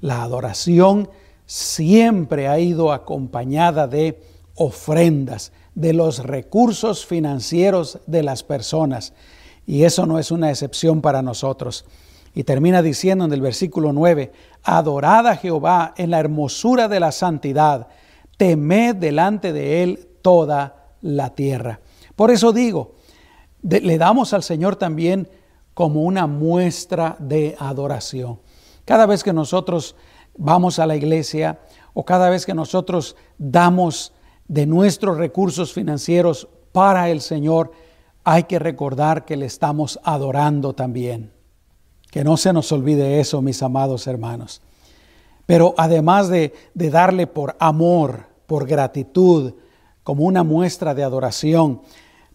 La 0.00 0.22
adoración 0.22 1.08
siempre 1.46 2.48
ha 2.48 2.58
ido 2.58 2.92
acompañada 2.92 3.86
de 3.86 4.20
ofrendas, 4.54 5.52
de 5.74 5.92
los 5.92 6.24
recursos 6.24 7.06
financieros 7.06 8.00
de 8.06 8.24
las 8.24 8.42
personas. 8.42 9.12
Y 9.64 9.84
eso 9.84 10.06
no 10.06 10.18
es 10.18 10.32
una 10.32 10.50
excepción 10.50 11.00
para 11.00 11.22
nosotros. 11.22 11.84
Y 12.34 12.44
termina 12.44 12.82
diciendo 12.82 13.24
en 13.24 13.32
el 13.32 13.40
versículo 13.40 13.92
9, 13.92 14.32
adorad 14.62 15.26
a 15.26 15.36
Jehová 15.36 15.94
en 15.96 16.10
la 16.10 16.20
hermosura 16.20 16.88
de 16.88 17.00
la 17.00 17.12
santidad, 17.12 17.88
temed 18.38 18.96
delante 18.96 19.52
de 19.52 19.82
él 19.82 20.08
toda 20.22 20.94
la 21.02 21.34
tierra. 21.34 21.80
Por 22.16 22.30
eso 22.30 22.52
digo, 22.52 22.94
le 23.62 23.98
damos 23.98 24.32
al 24.32 24.42
Señor 24.42 24.76
también 24.76 25.28
como 25.74 26.02
una 26.02 26.26
muestra 26.26 27.16
de 27.18 27.54
adoración. 27.58 28.40
Cada 28.84 29.04
vez 29.04 29.22
que 29.22 29.32
nosotros 29.32 29.94
vamos 30.36 30.78
a 30.78 30.86
la 30.86 30.96
iglesia 30.96 31.60
o 31.92 32.04
cada 32.04 32.30
vez 32.30 32.46
que 32.46 32.54
nosotros 32.54 33.16
damos 33.36 34.12
de 34.46 34.66
nuestros 34.66 35.18
recursos 35.18 35.72
financieros 35.72 36.48
para 36.72 37.10
el 37.10 37.20
Señor, 37.20 37.72
hay 38.24 38.44
que 38.44 38.58
recordar 38.58 39.24
que 39.24 39.36
le 39.36 39.46
estamos 39.46 40.00
adorando 40.04 40.72
también. 40.74 41.32
Que 42.10 42.24
no 42.24 42.36
se 42.36 42.52
nos 42.52 42.72
olvide 42.72 43.20
eso, 43.20 43.42
mis 43.42 43.62
amados 43.62 44.06
hermanos. 44.06 44.62
Pero 45.48 45.74
además 45.78 46.28
de, 46.28 46.52
darle 46.74 47.26
por 47.26 47.56
amor, 47.58 48.26
por 48.46 48.66
gratitud, 48.66 49.54
como 50.02 50.24
una 50.24 50.42
muestra 50.42 50.94
de 50.94 51.02
adoración, 51.02 51.80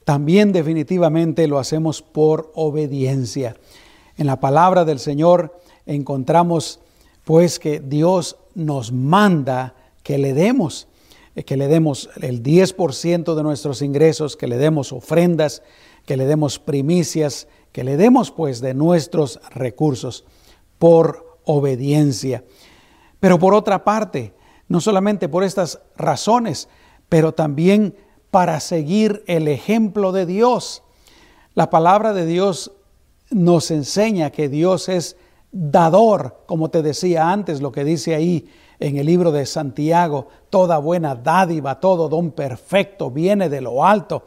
también 0.03 0.51
definitivamente 0.51 1.47
lo 1.47 1.59
hacemos 1.59 2.01
por 2.01 2.51
obediencia. 2.55 3.55
En 4.17 4.25
la 4.25 4.39
palabra 4.39 4.83
del 4.83 4.97
Señor 4.97 5.59
encontramos 5.85 6.79
pues 7.23 7.59
que 7.59 7.79
Dios 7.79 8.37
nos 8.55 8.91
manda 8.91 9.75
que 10.01 10.17
le 10.17 10.33
demos, 10.33 10.87
eh, 11.35 11.43
que 11.43 11.55
le 11.55 11.67
demos 11.67 12.09
el 12.19 12.41
10% 12.41 13.35
de 13.35 13.43
nuestros 13.43 13.83
ingresos, 13.83 14.35
que 14.35 14.47
le 14.47 14.57
demos 14.57 14.91
ofrendas, 14.91 15.61
que 16.07 16.17
le 16.17 16.25
demos 16.25 16.57
primicias, 16.57 17.47
que 17.71 17.83
le 17.83 17.95
demos 17.95 18.31
pues 18.31 18.59
de 18.59 18.73
nuestros 18.73 19.39
recursos 19.53 20.25
por 20.79 21.37
obediencia. 21.45 22.43
Pero 23.23 23.39
por 23.39 23.53
otra 23.53 23.85
parte, 23.85 24.33
no 24.67 24.81
solamente 24.81 25.29
por 25.29 25.45
estas 25.45 25.79
razones, 25.95 26.67
pero 27.07 27.31
también 27.31 27.95
para 28.31 28.59
seguir 28.59 29.23
el 29.27 29.47
ejemplo 29.47 30.11
de 30.11 30.25
Dios. 30.25 30.83
La 31.53 31.69
palabra 31.69 32.11
de 32.11 32.25
Dios 32.25 32.73
nos 33.29 33.71
enseña 33.71 34.29
que 34.29 34.49
Dios 34.49 34.89
es 34.89 35.15
dador, 35.53 36.43
como 36.47 36.69
te 36.69 36.81
decía 36.81 37.31
antes, 37.31 37.61
lo 37.61 37.71
que 37.71 37.85
dice 37.85 38.13
ahí 38.13 38.49
en 38.77 38.97
el 38.97 39.05
libro 39.05 39.31
de 39.31 39.45
Santiago, 39.45 40.27
toda 40.49 40.77
buena 40.77 41.15
dádiva, 41.15 41.79
todo 41.79 42.09
don 42.09 42.31
perfecto 42.31 43.09
viene 43.09 43.47
de 43.47 43.61
lo 43.61 43.85
alto. 43.85 44.25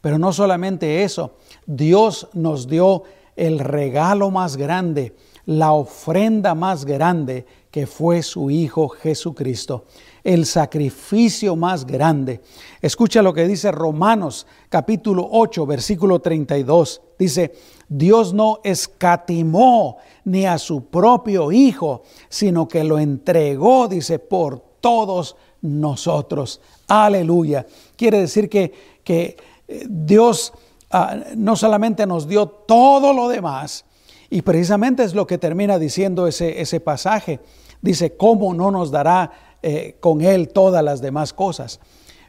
Pero 0.00 0.16
no 0.16 0.32
solamente 0.32 1.04
eso, 1.04 1.32
Dios 1.66 2.28
nos 2.32 2.66
dio 2.66 3.02
el 3.36 3.58
regalo 3.58 4.30
más 4.30 4.56
grande, 4.56 5.14
la 5.44 5.72
ofrenda 5.72 6.54
más 6.54 6.86
grande 6.86 7.44
que 7.70 7.86
fue 7.86 8.22
su 8.22 8.50
Hijo 8.50 8.88
Jesucristo, 8.88 9.84
el 10.24 10.46
sacrificio 10.46 11.56
más 11.56 11.86
grande. 11.86 12.40
Escucha 12.80 13.22
lo 13.22 13.32
que 13.32 13.46
dice 13.46 13.70
Romanos 13.70 14.46
capítulo 14.68 15.28
8, 15.30 15.66
versículo 15.66 16.20
32. 16.20 17.02
Dice, 17.18 17.52
Dios 17.88 18.32
no 18.32 18.60
escatimó 18.64 19.98
ni 20.24 20.46
a 20.46 20.58
su 20.58 20.86
propio 20.86 21.52
Hijo, 21.52 22.02
sino 22.28 22.68
que 22.68 22.84
lo 22.84 22.98
entregó, 22.98 23.88
dice, 23.88 24.18
por 24.18 24.60
todos 24.80 25.36
nosotros. 25.60 26.60
Aleluya. 26.86 27.66
Quiere 27.96 28.20
decir 28.20 28.48
que, 28.48 28.72
que 29.04 29.36
eh, 29.66 29.86
Dios 29.88 30.52
ah, 30.90 31.16
no 31.36 31.56
solamente 31.56 32.06
nos 32.06 32.26
dio 32.26 32.46
todo 32.46 33.12
lo 33.12 33.28
demás, 33.28 33.84
y 34.30 34.42
precisamente 34.42 35.04
es 35.04 35.14
lo 35.14 35.26
que 35.26 35.38
termina 35.38 35.78
diciendo 35.78 36.26
ese, 36.26 36.60
ese 36.60 36.80
pasaje. 36.80 37.40
Dice, 37.80 38.16
¿cómo 38.16 38.54
no 38.54 38.70
nos 38.70 38.90
dará 38.90 39.30
eh, 39.62 39.96
con 40.00 40.20
Él 40.20 40.48
todas 40.48 40.84
las 40.84 41.00
demás 41.00 41.32
cosas? 41.32 41.80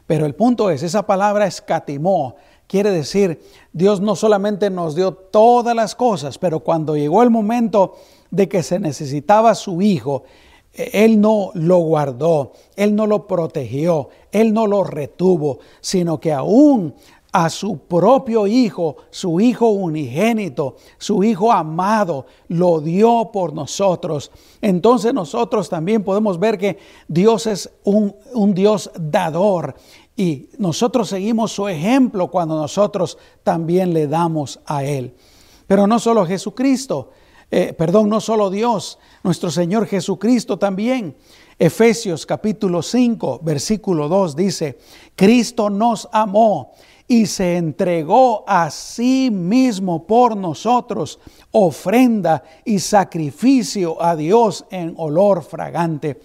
Pero 0.06 0.26
el 0.26 0.34
punto 0.34 0.70
es, 0.70 0.82
esa 0.82 1.06
palabra 1.06 1.46
escatimó 1.46 2.36
Quiere 2.70 2.92
decir, 2.92 3.40
Dios 3.72 4.00
no 4.00 4.14
solamente 4.14 4.70
nos 4.70 4.94
dio 4.94 5.12
todas 5.12 5.74
las 5.74 5.96
cosas, 5.96 6.38
pero 6.38 6.60
cuando 6.60 6.96
llegó 6.96 7.24
el 7.24 7.30
momento 7.30 7.96
de 8.30 8.48
que 8.48 8.62
se 8.62 8.78
necesitaba 8.78 9.56
su 9.56 9.82
hijo, 9.82 10.22
eh, 10.72 10.88
Él 10.92 11.20
no 11.20 11.50
lo 11.54 11.78
guardó, 11.78 12.52
Él 12.76 12.94
no 12.94 13.08
lo 13.08 13.26
protegió, 13.26 14.10
Él 14.30 14.52
no 14.52 14.68
lo 14.68 14.84
retuvo, 14.84 15.58
sino 15.80 16.20
que 16.20 16.32
aún 16.32 16.94
a 17.32 17.48
su 17.48 17.78
propio 17.78 18.46
hijo, 18.46 18.96
su 19.10 19.40
hijo 19.40 19.68
unigénito, 19.68 20.76
su 20.98 21.22
hijo 21.22 21.52
amado, 21.52 22.26
lo 22.48 22.80
dio 22.80 23.30
por 23.32 23.52
nosotros. 23.52 24.30
Entonces 24.60 25.14
nosotros 25.14 25.68
también 25.68 26.02
podemos 26.02 26.38
ver 26.38 26.58
que 26.58 26.78
Dios 27.06 27.46
es 27.46 27.70
un, 27.84 28.14
un 28.34 28.52
Dios 28.54 28.90
dador 28.98 29.74
y 30.16 30.48
nosotros 30.58 31.08
seguimos 31.08 31.52
su 31.52 31.68
ejemplo 31.68 32.28
cuando 32.28 32.56
nosotros 32.56 33.16
también 33.42 33.94
le 33.94 34.06
damos 34.06 34.60
a 34.66 34.84
Él. 34.84 35.14
Pero 35.66 35.86
no 35.86 35.98
solo 35.98 36.26
Jesucristo, 36.26 37.10
eh, 37.50 37.72
perdón, 37.72 38.08
no 38.08 38.20
solo 38.20 38.50
Dios, 38.50 38.98
nuestro 39.22 39.50
Señor 39.50 39.86
Jesucristo 39.86 40.58
también. 40.58 41.16
Efesios 41.58 42.24
capítulo 42.24 42.80
5, 42.80 43.40
versículo 43.42 44.08
2 44.08 44.34
dice, 44.34 44.78
Cristo 45.14 45.68
nos 45.68 46.08
amó 46.12 46.72
y 47.10 47.26
se 47.26 47.56
entregó 47.56 48.44
a 48.46 48.70
sí 48.70 49.32
mismo 49.32 50.06
por 50.06 50.36
nosotros, 50.36 51.18
ofrenda 51.50 52.44
y 52.64 52.78
sacrificio 52.78 54.00
a 54.00 54.14
Dios 54.14 54.64
en 54.70 54.94
olor 54.96 55.42
fragante. 55.42 56.20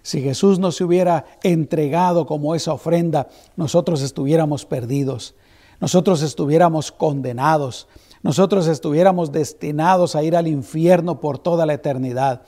Si 0.00 0.22
Jesús 0.22 0.60
no 0.60 0.70
se 0.70 0.84
hubiera 0.84 1.24
entregado 1.42 2.24
como 2.24 2.54
esa 2.54 2.72
ofrenda, 2.72 3.26
nosotros 3.56 4.00
estuviéramos 4.00 4.64
perdidos. 4.64 5.34
nosotros 5.80 6.22
estuviéramos 6.22 6.92
condenados, 6.92 7.88
nosotros 8.22 8.68
estuviéramos 8.68 9.32
destinados 9.32 10.14
a 10.14 10.22
ir 10.22 10.36
al 10.36 10.46
infierno 10.46 11.18
por 11.18 11.40
toda 11.40 11.66
la 11.66 11.74
eternidad. 11.74 12.42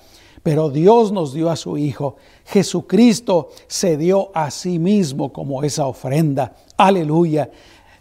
Pero 0.44 0.70
Dios 0.70 1.12
nos 1.12 1.34
dio 1.34 1.50
a 1.50 1.56
su 1.56 1.76
Hijo. 1.76 2.16
Jesucristo 2.46 3.48
se 3.66 3.96
dio 3.96 4.30
a 4.32 4.50
sí 4.50 4.78
mismo 4.78 5.32
como 5.32 5.62
esa 5.64 5.86
ofrenda. 5.86 6.54
Aleluya. 6.76 7.50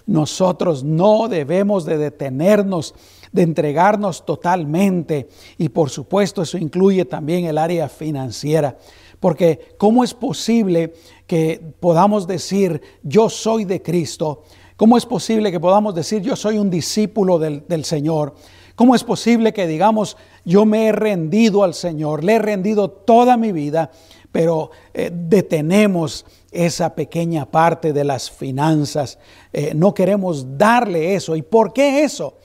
Nosotros 0.09 0.83
no 0.83 1.27
debemos 1.27 1.85
de 1.85 1.99
detenernos, 1.99 2.95
de 3.31 3.43
entregarnos 3.43 4.25
totalmente. 4.25 5.29
Y 5.59 5.69
por 5.69 5.91
supuesto 5.91 6.41
eso 6.41 6.57
incluye 6.57 7.05
también 7.05 7.45
el 7.45 7.59
área 7.59 7.87
financiera. 7.87 8.75
Porque 9.19 9.75
¿cómo 9.77 10.03
es 10.03 10.15
posible 10.15 10.93
que 11.27 11.61
podamos 11.79 12.25
decir 12.25 12.81
yo 13.03 13.29
soy 13.29 13.65
de 13.65 13.83
Cristo? 13.83 14.41
¿Cómo 14.77 14.97
es 14.97 15.05
posible 15.05 15.51
que 15.51 15.59
podamos 15.59 15.93
decir 15.93 16.23
yo 16.23 16.35
soy 16.35 16.57
un 16.57 16.71
discípulo 16.71 17.37
del, 17.37 17.63
del 17.67 17.85
Señor? 17.85 18.33
¿Cómo 18.73 18.95
es 18.95 19.03
posible 19.03 19.53
que 19.53 19.67
digamos, 19.67 20.17
yo 20.43 20.65
me 20.65 20.87
he 20.87 20.91
rendido 20.91 21.63
al 21.63 21.75
Señor, 21.75 22.23
le 22.23 22.33
he 22.33 22.39
rendido 22.39 22.89
toda 22.89 23.37
mi 23.37 23.51
vida, 23.51 23.91
pero 24.31 24.71
eh, 24.91 25.11
detenemos 25.13 26.25
esa 26.51 26.95
pequeña 26.95 27.45
parte 27.45 27.93
de 27.93 28.03
las 28.03 28.29
finanzas? 28.29 29.19
Eh, 29.53 29.73
no 29.75 29.93
queremos 29.93 30.57
darle 30.57 31.15
eso. 31.15 31.35
¿Y 31.35 31.41
por 31.41 31.73
qué 31.73 32.03
eso? 32.03 32.37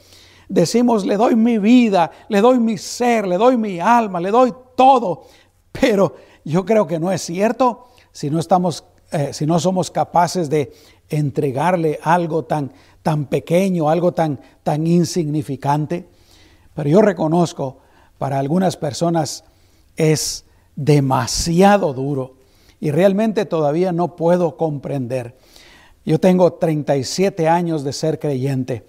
Decimos, 0.49 1.06
le 1.06 1.16
doy 1.16 1.37
mi 1.37 1.58
vida, 1.58 2.11
le 2.28 2.40
doy 2.40 2.58
mi 2.58 2.78
ser, 2.78 3.26
le 3.26 3.37
doy 3.37 3.56
mi 3.56 3.80
alma, 3.80 4.20
le 4.20 4.30
doy 4.30 4.52
todo, 4.76 5.25
pero 5.73 6.14
yo 6.44 6.64
creo 6.64 6.87
que 6.87 6.99
no 6.99 7.11
es 7.11 7.23
cierto 7.23 7.88
si 8.12 8.30
no 8.30 8.38
estamos, 8.38 8.84
eh, 9.11 9.32
si 9.32 9.46
no 9.46 9.58
somos 9.58 9.90
capaces 9.90 10.50
de 10.50 10.73
entregarle 11.08 11.99
algo 12.02 12.44
tan, 12.44 12.73
tan 13.02 13.26
pequeño, 13.26 13.88
algo 13.88 14.12
tan, 14.12 14.40
tan 14.62 14.87
insignificante. 14.87 16.08
Pero 16.75 16.88
yo 16.88 17.02
reconozco, 17.02 17.78
para 18.18 18.38
algunas 18.38 18.76
personas 18.76 19.44
es 19.96 20.44
demasiado 20.76 21.92
duro 21.92 22.37
y 22.81 22.90
realmente 22.90 23.45
todavía 23.45 23.93
no 23.93 24.16
puedo 24.16 24.57
comprender. 24.57 25.37
Yo 26.04 26.19
tengo 26.21 26.52
37 26.54 27.49
años 27.49 27.85
de 27.85 27.93
ser 27.93 28.19
creyente, 28.19 28.85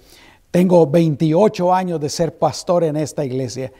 tengo 0.51 0.88
28 0.88 1.74
años 1.74 2.00
de 2.00 2.10
ser 2.10 2.38
pastor 2.38 2.84
en 2.84 2.98
esta 2.98 3.24
iglesia 3.24 3.72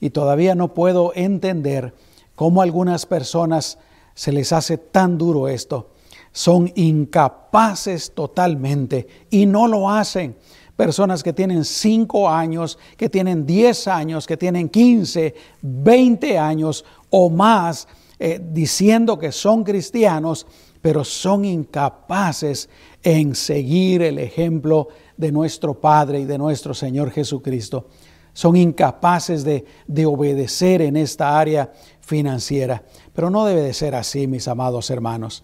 y 0.00 0.10
todavía 0.10 0.54
no 0.54 0.74
puedo 0.74 1.12
entender 1.14 1.94
cómo 2.34 2.60
a 2.60 2.64
algunas 2.64 3.06
personas 3.06 3.78
se 4.14 4.32
les 4.32 4.52
hace 4.52 4.78
tan 4.78 5.18
duro 5.18 5.48
esto. 5.48 5.90
Son 6.32 6.70
incapaces 6.74 8.12
totalmente 8.14 9.06
y 9.30 9.46
no 9.46 9.66
lo 9.66 9.90
hacen 9.90 10.36
personas 10.80 11.22
que 11.22 11.34
tienen 11.34 11.62
5 11.62 12.30
años, 12.30 12.78
que 12.96 13.10
tienen 13.10 13.44
10 13.44 13.86
años, 13.88 14.26
que 14.26 14.38
tienen 14.38 14.70
15, 14.70 15.34
20 15.60 16.38
años 16.38 16.86
o 17.10 17.28
más, 17.28 17.86
eh, 18.22 18.38
diciendo 18.38 19.18
que 19.18 19.32
son 19.32 19.64
cristianos, 19.64 20.46
pero 20.82 21.04
son 21.04 21.46
incapaces 21.46 22.68
en 23.02 23.34
seguir 23.34 24.02
el 24.02 24.18
ejemplo 24.18 24.88
de 25.16 25.32
nuestro 25.32 25.80
Padre 25.80 26.20
y 26.20 26.24
de 26.26 26.36
nuestro 26.36 26.74
Señor 26.74 27.12
Jesucristo. 27.12 27.88
Son 28.34 28.56
incapaces 28.56 29.42
de, 29.42 29.64
de 29.86 30.04
obedecer 30.04 30.82
en 30.82 30.98
esta 30.98 31.40
área 31.40 31.72
financiera. 32.02 32.82
Pero 33.14 33.30
no 33.30 33.46
debe 33.46 33.62
de 33.62 33.72
ser 33.72 33.94
así, 33.94 34.26
mis 34.26 34.48
amados 34.48 34.90
hermanos. 34.90 35.42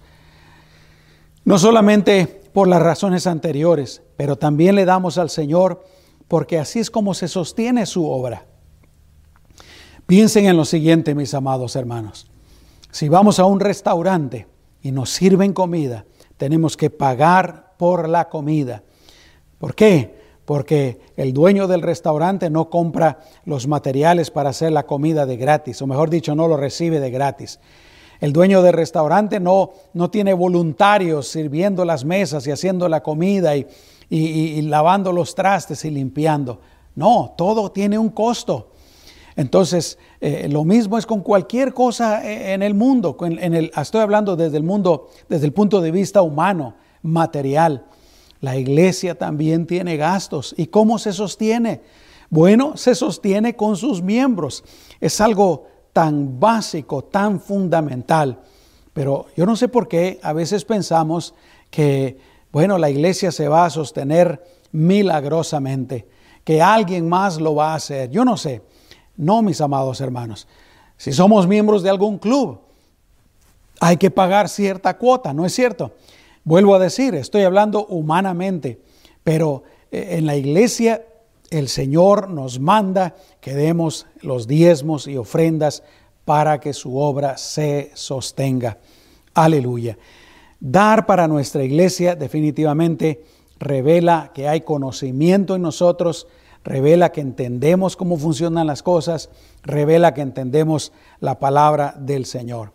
No 1.46 1.58
solamente 1.58 2.26
por 2.52 2.68
las 2.68 2.82
razones 2.82 3.26
anteriores, 3.26 4.02
pero 4.18 4.36
también 4.36 4.74
le 4.74 4.84
damos 4.84 5.16
al 5.16 5.30
Señor 5.30 5.82
porque 6.28 6.58
así 6.58 6.78
es 6.78 6.90
como 6.90 7.14
se 7.14 7.28
sostiene 7.28 7.86
su 7.86 8.06
obra. 8.06 8.44
Piensen 10.06 10.44
en 10.44 10.58
lo 10.58 10.66
siguiente, 10.66 11.14
mis 11.14 11.32
amados 11.32 11.74
hermanos. 11.74 12.26
Si 12.96 13.10
vamos 13.10 13.38
a 13.38 13.44
un 13.44 13.60
restaurante 13.60 14.46
y 14.80 14.90
nos 14.90 15.10
sirven 15.10 15.52
comida, 15.52 16.06
tenemos 16.38 16.78
que 16.78 16.88
pagar 16.88 17.74
por 17.76 18.08
la 18.08 18.30
comida. 18.30 18.84
¿Por 19.58 19.74
qué? 19.74 20.18
Porque 20.46 21.02
el 21.14 21.34
dueño 21.34 21.66
del 21.66 21.82
restaurante 21.82 22.48
no 22.48 22.70
compra 22.70 23.20
los 23.44 23.66
materiales 23.66 24.30
para 24.30 24.48
hacer 24.48 24.72
la 24.72 24.86
comida 24.86 25.26
de 25.26 25.36
gratis, 25.36 25.82
o 25.82 25.86
mejor 25.86 26.08
dicho, 26.08 26.34
no 26.34 26.48
lo 26.48 26.56
recibe 26.56 26.98
de 26.98 27.10
gratis. 27.10 27.60
El 28.18 28.32
dueño 28.32 28.62
del 28.62 28.72
restaurante 28.72 29.40
no, 29.40 29.72
no 29.92 30.08
tiene 30.08 30.32
voluntarios 30.32 31.28
sirviendo 31.28 31.84
las 31.84 32.02
mesas 32.06 32.46
y 32.46 32.50
haciendo 32.50 32.88
la 32.88 33.02
comida 33.02 33.54
y, 33.56 34.62
lavando 34.62 35.12
los 35.12 35.34
trastes 35.34 35.84
y 35.84 35.90
limpiando. 35.90 36.62
No, 36.94 37.34
todo 37.36 37.70
tiene 37.72 37.98
un 37.98 38.08
costo. 38.08 38.70
Entonces, 39.36 39.98
eh, 40.20 40.48
lo 40.50 40.64
mismo 40.64 40.96
es 40.96 41.04
con 41.04 41.20
cualquier 41.20 41.74
cosa 41.74 42.26
eh, 42.26 42.54
en 42.54 42.62
el 42.62 42.74
mundo. 42.74 43.16
Estoy 43.76 44.00
hablando 44.00 44.34
desde 44.34 44.56
el 44.56 44.62
mundo, 44.62 45.10
desde 45.28 45.44
el 45.44 45.52
punto 45.52 45.82
de 45.82 45.90
vista 45.90 46.22
humano, 46.22 46.74
material. 47.02 47.84
La 48.40 48.56
iglesia 48.56 49.16
también 49.16 49.66
tiene 49.66 49.98
gastos. 49.98 50.54
¿Y 50.56 50.68
cómo 50.68 50.98
se 50.98 51.12
sostiene? 51.12 51.82
Bueno, 52.30 52.76
se 52.78 52.94
sostiene 52.94 53.54
con 53.54 53.76
sus 53.76 54.02
miembros. 54.02 54.64
Es 55.00 55.20
algo 55.20 55.66
tan 55.92 56.40
básico, 56.40 57.04
tan 57.04 57.38
fundamental. 57.38 58.40
Pero 58.94 59.26
yo 59.36 59.44
no 59.44 59.54
sé 59.54 59.68
por 59.68 59.86
qué 59.86 60.18
a 60.22 60.32
veces 60.32 60.64
pensamos 60.64 61.34
que, 61.70 62.18
bueno, 62.50 62.78
la 62.78 62.88
iglesia 62.88 63.30
se 63.30 63.48
va 63.48 63.66
a 63.66 63.70
sostener 63.70 64.42
milagrosamente, 64.72 66.08
que 66.42 66.62
alguien 66.62 67.06
más 67.06 67.38
lo 67.38 67.54
va 67.54 67.72
a 67.72 67.76
hacer. 67.76 68.10
Yo 68.10 68.24
no 68.24 68.38
sé. 68.38 68.62
No, 69.16 69.42
mis 69.42 69.60
amados 69.60 70.00
hermanos. 70.00 70.46
Si 70.96 71.12
somos 71.12 71.46
miembros 71.46 71.82
de 71.82 71.90
algún 71.90 72.18
club, 72.18 72.58
hay 73.80 73.96
que 73.96 74.10
pagar 74.10 74.48
cierta 74.48 74.96
cuota, 74.96 75.32
¿no 75.32 75.44
es 75.44 75.54
cierto? 75.54 75.92
Vuelvo 76.44 76.74
a 76.74 76.78
decir, 76.78 77.14
estoy 77.14 77.42
hablando 77.42 77.86
humanamente, 77.86 78.80
pero 79.24 79.64
eh, 79.90 80.16
en 80.18 80.26
la 80.26 80.36
iglesia 80.36 81.04
el 81.50 81.68
Señor 81.68 82.30
nos 82.30 82.58
manda 82.58 83.14
que 83.40 83.54
demos 83.54 84.06
los 84.20 84.46
diezmos 84.46 85.06
y 85.06 85.16
ofrendas 85.16 85.82
para 86.24 86.60
que 86.60 86.72
su 86.72 86.98
obra 86.98 87.36
se 87.36 87.90
sostenga. 87.94 88.78
Aleluya. 89.34 89.98
Dar 90.58 91.06
para 91.06 91.28
nuestra 91.28 91.62
iglesia 91.62 92.16
definitivamente 92.16 93.24
revela 93.58 94.32
que 94.34 94.48
hay 94.48 94.62
conocimiento 94.62 95.54
en 95.54 95.62
nosotros, 95.62 96.26
revela 96.66 97.12
que 97.12 97.20
entendemos 97.20 97.96
cómo 97.96 98.18
funcionan 98.18 98.66
las 98.66 98.82
cosas, 98.82 99.30
revela 99.62 100.14
que 100.14 100.20
entendemos 100.20 100.92
la 101.20 101.38
palabra 101.38 101.94
del 101.96 102.26
Señor. 102.26 102.72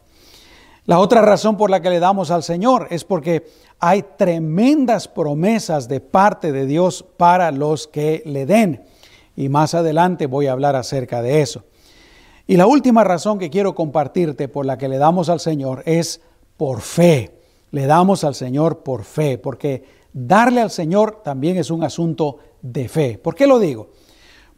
La 0.86 0.98
otra 0.98 1.22
razón 1.22 1.58
por 1.58 1.70
la 1.70 1.82
que 1.82 1.90
le 1.90 2.00
damos 2.00 2.32
al 2.32 2.42
Señor 2.42 2.88
es 2.90 3.04
porque 3.04 3.46
hay 3.80 4.04
tremendas 4.18 5.10
promesas 5.10 5.90
de 5.90 6.00
parte 6.00 6.54
de 6.54 6.66
Dios 6.66 7.04
para 7.18 7.52
los 7.52 7.88
que 7.88 8.24
le 8.26 8.46
den. 8.46 8.82
Y 9.36 9.50
más 9.50 9.74
adelante 9.74 10.26
voy 10.26 10.48
a 10.48 10.54
hablar 10.54 10.78
acerca 10.78 11.22
de 11.22 11.42
eso. 11.42 11.66
Y 12.48 12.56
la 12.56 12.68
última 12.68 13.04
razón 13.04 13.40
que 13.40 13.50
quiero 13.50 13.76
compartirte 13.76 14.48
por 14.48 14.66
la 14.66 14.78
que 14.78 14.88
le 14.88 15.00
damos 15.00 15.28
al 15.28 15.42
Señor 15.42 15.84
es 15.86 16.22
por 16.56 16.80
fe. 16.80 17.38
Le 17.72 17.86
damos 17.88 18.24
al 18.24 18.36
Señor 18.36 18.84
por 18.84 19.04
fe, 19.04 19.38
porque 19.38 19.84
darle 20.14 20.62
al 20.62 20.72
Señor 20.72 21.22
también 21.24 21.58
es 21.58 21.70
un 21.72 21.84
asunto 21.84 22.38
de 22.62 22.88
fe. 22.88 23.18
¿Por 23.18 23.36
qué 23.36 23.48
lo 23.48 23.60
digo? 23.60 23.90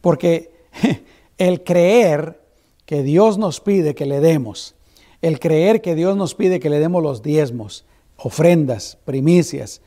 Porque 0.00 0.52
el 1.38 1.62
creer 1.64 2.40
que 2.86 3.02
Dios 3.02 3.38
nos 3.38 3.60
pide 3.60 3.94
que 3.94 4.06
le 4.06 4.20
demos, 4.20 4.74
el 5.22 5.40
creer 5.40 5.80
que 5.80 5.94
Dios 5.94 6.16
nos 6.16 6.34
pide 6.34 6.60
que 6.60 6.70
le 6.70 6.78
demos 6.78 7.02
los 7.02 7.22
diezmos, 7.22 7.84
ofrendas, 8.16 8.98
primicias, 9.04 9.80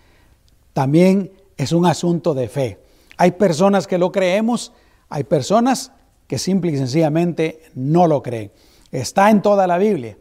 también 0.73 1.31
es 1.57 1.71
un 1.71 1.85
asunto 1.85 2.33
de 2.33 2.47
fe. 2.47 2.79
Hay 3.17 3.31
personas 3.31 3.87
que 3.87 3.97
lo 3.97 4.11
creemos, 4.11 4.73
hay 5.09 5.23
personas 5.23 5.91
que 6.27 6.37
simple 6.37 6.71
y 6.71 6.77
sencillamente 6.77 7.61
no 7.73 8.07
lo 8.07 8.21
creen. 8.21 8.51
Está 8.91 9.29
en 9.29 9.41
toda 9.41 9.67
la 9.67 9.77
Biblia. 9.77 10.17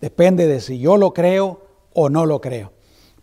Depende 0.00 0.46
de 0.46 0.60
si 0.60 0.78
yo 0.78 0.96
lo 0.96 1.14
creo 1.14 1.62
o 1.94 2.08
no 2.08 2.26
lo 2.26 2.40
creo. 2.40 2.72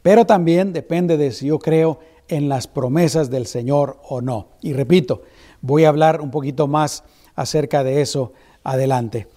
Pero 0.02 0.26
también 0.26 0.73
depende 0.73 1.17
de 1.17 1.32
si 1.32 1.47
yo 1.47 1.60
creo 1.60 1.99
en 2.27 2.49
las 2.49 2.67
promesas 2.67 3.29
del 3.29 3.45
Señor 3.45 3.99
o 4.07 4.21
no. 4.21 4.47
Y 4.62 4.73
repito, 4.73 5.23
voy 5.62 5.86
a 5.86 5.89
hablar 5.89 6.21
un 6.21 6.31
poquito 6.31 6.67
más 6.67 7.03
acerca 7.36 7.83
de 7.83 8.01
eso 8.01 8.33
adelante. 8.63 9.27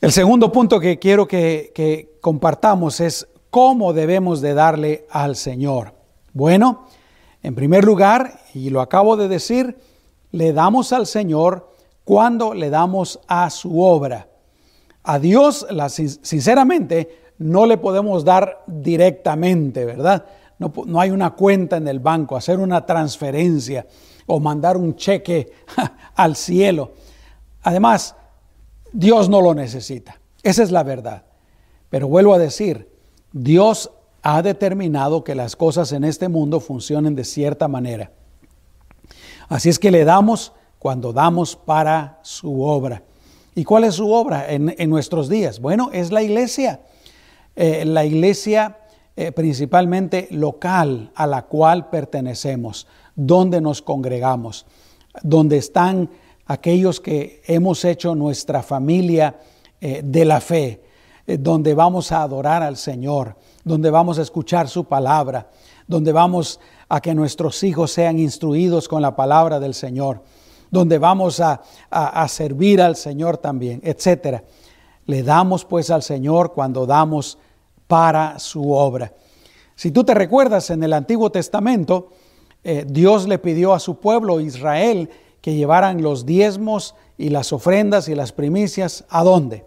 El 0.00 0.12
segundo 0.12 0.52
punto 0.52 0.78
que 0.78 0.98
quiero 0.98 1.26
que, 1.26 2.16
compartamos 2.20 3.00
es 3.00 3.26
cómo 3.50 3.92
debemos 3.92 4.40
de 4.40 4.54
darle 4.54 5.06
al 5.10 5.34
Señor. 5.34 5.92
Bueno, 6.32 6.86
en 7.42 7.54
primer 7.54 7.84
lugar, 7.84 8.40
y 8.54 8.70
lo 8.70 8.80
acabo 8.80 9.16
de 9.16 9.28
decir, 9.28 9.76
le 10.30 10.52
damos 10.52 10.92
al 10.92 11.06
Señor 11.06 11.72
cuando 12.04 12.54
le 12.54 12.70
damos 12.70 13.18
a 13.26 13.50
su 13.50 13.80
obra. 13.80 14.28
A 15.02 15.18
Dios, 15.18 15.66
sinceramente, 16.22 17.32
no 17.38 17.66
le 17.66 17.76
podemos 17.76 18.24
dar 18.24 18.62
directamente, 18.66 19.84
¿verdad? 19.84 20.26
No, 20.58 20.72
no 20.86 21.00
hay 21.00 21.10
una 21.10 21.30
cuenta 21.30 21.76
en 21.76 21.88
el 21.88 22.00
banco, 22.00 22.36
hacer 22.36 22.58
una 22.58 22.84
transferencia 22.84 23.86
o 24.26 24.40
mandar 24.40 24.76
un 24.76 24.96
cheque 24.96 25.52
al 26.14 26.36
cielo. 26.36 26.92
Además, 27.62 28.14
Dios 28.92 29.28
no 29.28 29.40
lo 29.40 29.54
necesita. 29.54 30.20
Esa 30.42 30.62
es 30.62 30.70
la 30.70 30.82
verdad. 30.82 31.24
Pero 31.90 32.08
vuelvo 32.08 32.34
a 32.34 32.38
decir, 32.38 32.90
Dios 33.32 33.90
ha 34.22 34.42
determinado 34.42 35.24
que 35.24 35.34
las 35.34 35.56
cosas 35.56 35.92
en 35.92 36.04
este 36.04 36.28
mundo 36.28 36.60
funcionen 36.60 37.14
de 37.14 37.24
cierta 37.24 37.68
manera. 37.68 38.12
Así 39.48 39.68
es 39.68 39.78
que 39.78 39.90
le 39.90 40.04
damos 40.04 40.52
cuando 40.78 41.12
damos 41.12 41.56
para 41.56 42.18
su 42.22 42.62
obra. 42.62 43.02
¿Y 43.54 43.64
cuál 43.64 43.84
es 43.84 43.94
su 43.94 44.12
obra 44.12 44.46
en, 44.52 44.90
nuestros 44.90 45.28
días? 45.28 45.60
Bueno, 45.60 45.90
es 45.92 46.12
la 46.12 46.22
iglesia. 46.22 46.80
Eh, 47.56 47.84
la 47.84 48.04
iglesia 48.04 48.78
eh, 49.20 49.32
principalmente 49.32 50.28
local 50.30 51.10
a 51.16 51.26
la 51.26 51.42
cual 51.42 51.90
pertenecemos, 51.90 52.86
donde 53.16 53.60
nos 53.60 53.82
congregamos, 53.82 54.64
donde 55.24 55.56
están 55.56 56.08
aquellos 56.46 57.00
que 57.00 57.42
hemos 57.48 57.84
hecho 57.84 58.14
nuestra 58.14 58.62
familia 58.62 59.40
eh, 59.80 60.02
de 60.04 60.24
la 60.24 60.40
fe, 60.40 60.84
donde 61.26 61.74
vamos 61.74 62.12
a 62.12 62.22
adorar 62.22 62.62
al 62.62 62.76
Señor, 62.76 63.34
donde 63.64 63.90
vamos 63.90 64.20
a 64.20 64.22
escuchar 64.22 64.68
su 64.68 64.84
palabra, 64.84 65.50
donde 65.88 66.12
vamos 66.12 66.60
a 66.88 67.00
que 67.00 67.12
nuestros 67.12 67.64
hijos 67.64 67.90
sean 67.90 68.20
instruidos 68.20 68.86
con 68.86 69.02
la 69.02 69.16
palabra 69.16 69.58
del 69.58 69.74
Señor, 69.74 70.22
donde 70.70 70.96
vamos 70.98 71.40
a, 71.40 71.60
servir 72.28 72.80
al 72.80 72.94
Señor 72.94 73.38
también, 73.38 73.80
etcétera. 73.82 74.44
Le 75.06 75.24
damos 75.24 75.64
pues 75.64 75.90
al 75.90 76.04
Señor 76.04 76.52
cuando 76.52 76.86
damos 76.86 77.36
para 77.88 78.38
su 78.38 78.72
obra. 78.72 79.12
Si 79.74 79.90
tú 79.90 80.04
te 80.04 80.14
recuerdas 80.14 80.70
en 80.70 80.84
el 80.84 80.92
Antiguo 80.92 81.30
Testamento, 81.32 82.10
eh, 82.62 82.84
Dios 82.86 83.26
le 83.26 83.38
pidió 83.38 83.74
a 83.74 83.80
su 83.80 83.98
pueblo 83.98 84.40
Israel 84.40 85.10
que 85.40 85.54
llevaran 85.54 86.02
los 86.02 86.26
diezmos 86.26 86.94
y 87.16 87.30
las 87.30 87.52
ofrendas 87.52 88.08
y 88.08 88.14
las 88.14 88.32
primicias 88.32 89.04
a 89.08 89.24
dónde? 89.24 89.64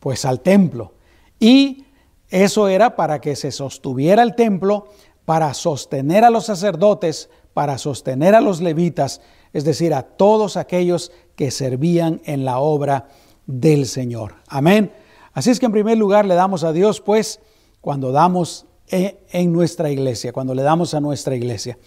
Pues 0.00 0.24
al 0.24 0.40
templo. 0.40 0.92
Y 1.38 1.84
eso 2.28 2.68
era 2.68 2.96
para 2.96 3.20
que 3.20 3.36
se 3.36 3.52
sostuviera 3.52 4.22
el 4.22 4.34
templo, 4.34 4.88
para 5.24 5.54
sostener 5.54 6.24
a 6.24 6.30
los 6.30 6.46
sacerdotes, 6.46 7.30
para 7.52 7.78
sostener 7.78 8.34
a 8.34 8.40
los 8.40 8.60
levitas, 8.60 9.20
es 9.52 9.64
decir, 9.64 9.92
a 9.92 10.02
todos 10.02 10.56
aquellos 10.56 11.12
que 11.36 11.50
servían 11.50 12.20
en 12.24 12.44
la 12.44 12.58
obra 12.58 13.08
del 13.46 13.86
Señor. 13.86 14.36
Amén. 14.46 14.92
Así 15.32 15.50
es 15.50 15.58
que 15.58 15.66
en 15.66 15.72
primer 15.72 15.98
lugar 15.98 16.24
le 16.24 16.34
damos 16.34 16.64
a 16.64 16.72
Dios, 16.72 17.00
pues, 17.00 17.40
cuando 17.88 18.12
damos 18.12 18.66
e, 18.90 19.24
en 19.32 19.50
nuestra 19.50 19.90
iglesia, 19.90 20.30
cuando 20.30 20.54
le 20.54 20.60
damos 20.60 20.92
a 20.92 21.00
nuestra 21.00 21.34
iglesia. 21.34 21.78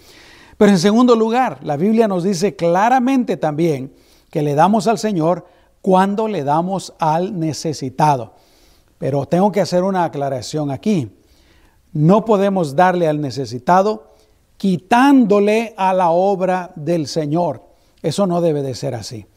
Pero 0.57 0.71
en 0.71 0.79
segundo 0.79 1.15
lugar, 1.15 1.59
la 1.61 1.77
Biblia 1.77 2.07
nos 2.07 2.23
dice 2.23 2.55
claramente 2.55 3.37
también 3.37 3.93
que 4.31 4.41
le 4.41 4.55
damos 4.55 4.87
al 4.87 4.97
Señor 4.97 5.45
cuando 5.79 6.27
le 6.27 6.43
damos 6.43 6.95
al 6.97 7.39
necesitado. 7.39 8.33
Pero 8.97 9.27
tengo 9.27 9.51
que 9.51 9.61
hacer 9.61 9.83
una 9.83 10.03
aclaración 10.05 10.71
aquí. 10.71 11.07
No 11.93 12.25
podemos 12.25 12.75
darle 12.75 13.07
al 13.07 13.21
necesitado 13.21 14.15
quitándole 14.57 15.75
a 15.77 15.93
la 15.93 16.09
obra 16.09 16.71
del 16.75 17.05
Señor. 17.05 17.61
Eso 18.01 18.25
no 18.25 18.41
debe 18.41 18.63
de 18.63 18.73
ser 18.73 18.95
así. 18.95 19.27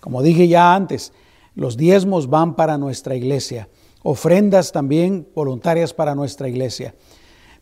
Como 0.00 0.20
dije 0.20 0.46
ya 0.46 0.74
antes, 0.74 1.14
los 1.54 1.78
diezmos 1.78 2.28
van 2.28 2.54
para 2.54 2.76
nuestra 2.76 3.14
iglesia, 3.14 3.70
ofrendas 4.02 4.72
también 4.72 5.28
voluntarias 5.34 5.92
para 5.92 6.14
nuestra 6.14 6.48
iglesia. 6.48 6.94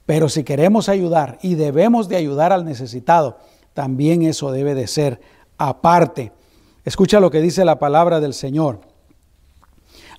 Pero 0.06 0.28
si 0.28 0.42
queremos 0.44 0.88
ayudar 0.88 1.38
y 1.42 1.54
debemos 1.54 2.08
de 2.08 2.16
ayudar 2.16 2.52
al 2.52 2.64
necesitado, 2.64 3.38
también 3.74 4.22
eso 4.22 4.50
debe 4.50 4.74
de 4.74 4.86
ser 4.86 5.20
aparte. 5.58 6.32
Escucha 6.84 7.20
lo 7.20 7.30
que 7.30 7.40
dice 7.40 7.64
la 7.64 7.78
palabra 7.78 8.20
del 8.20 8.34
Señor. 8.34 8.80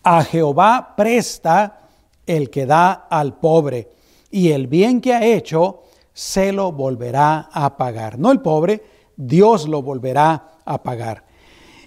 A 0.04 0.24
Jehová 0.24 0.94
presta 0.96 1.90
el 2.26 2.50
que 2.50 2.66
da 2.66 2.92
al 3.10 3.38
pobre, 3.38 3.90
y 4.30 4.52
el 4.52 4.68
bien 4.68 5.02
que 5.02 5.14
ha 5.14 5.26
hecho 5.26 5.84
se 6.14 6.52
lo 6.52 6.72
volverá 6.72 7.50
a 7.52 7.76
pagar. 7.78 8.18
No 8.18 8.32
el 8.32 8.40
pobre, 8.40 8.84
Dios 9.18 9.68
lo 9.68 9.82
volverá 9.82 10.60
a 10.66 10.82
pagar. 10.82 11.26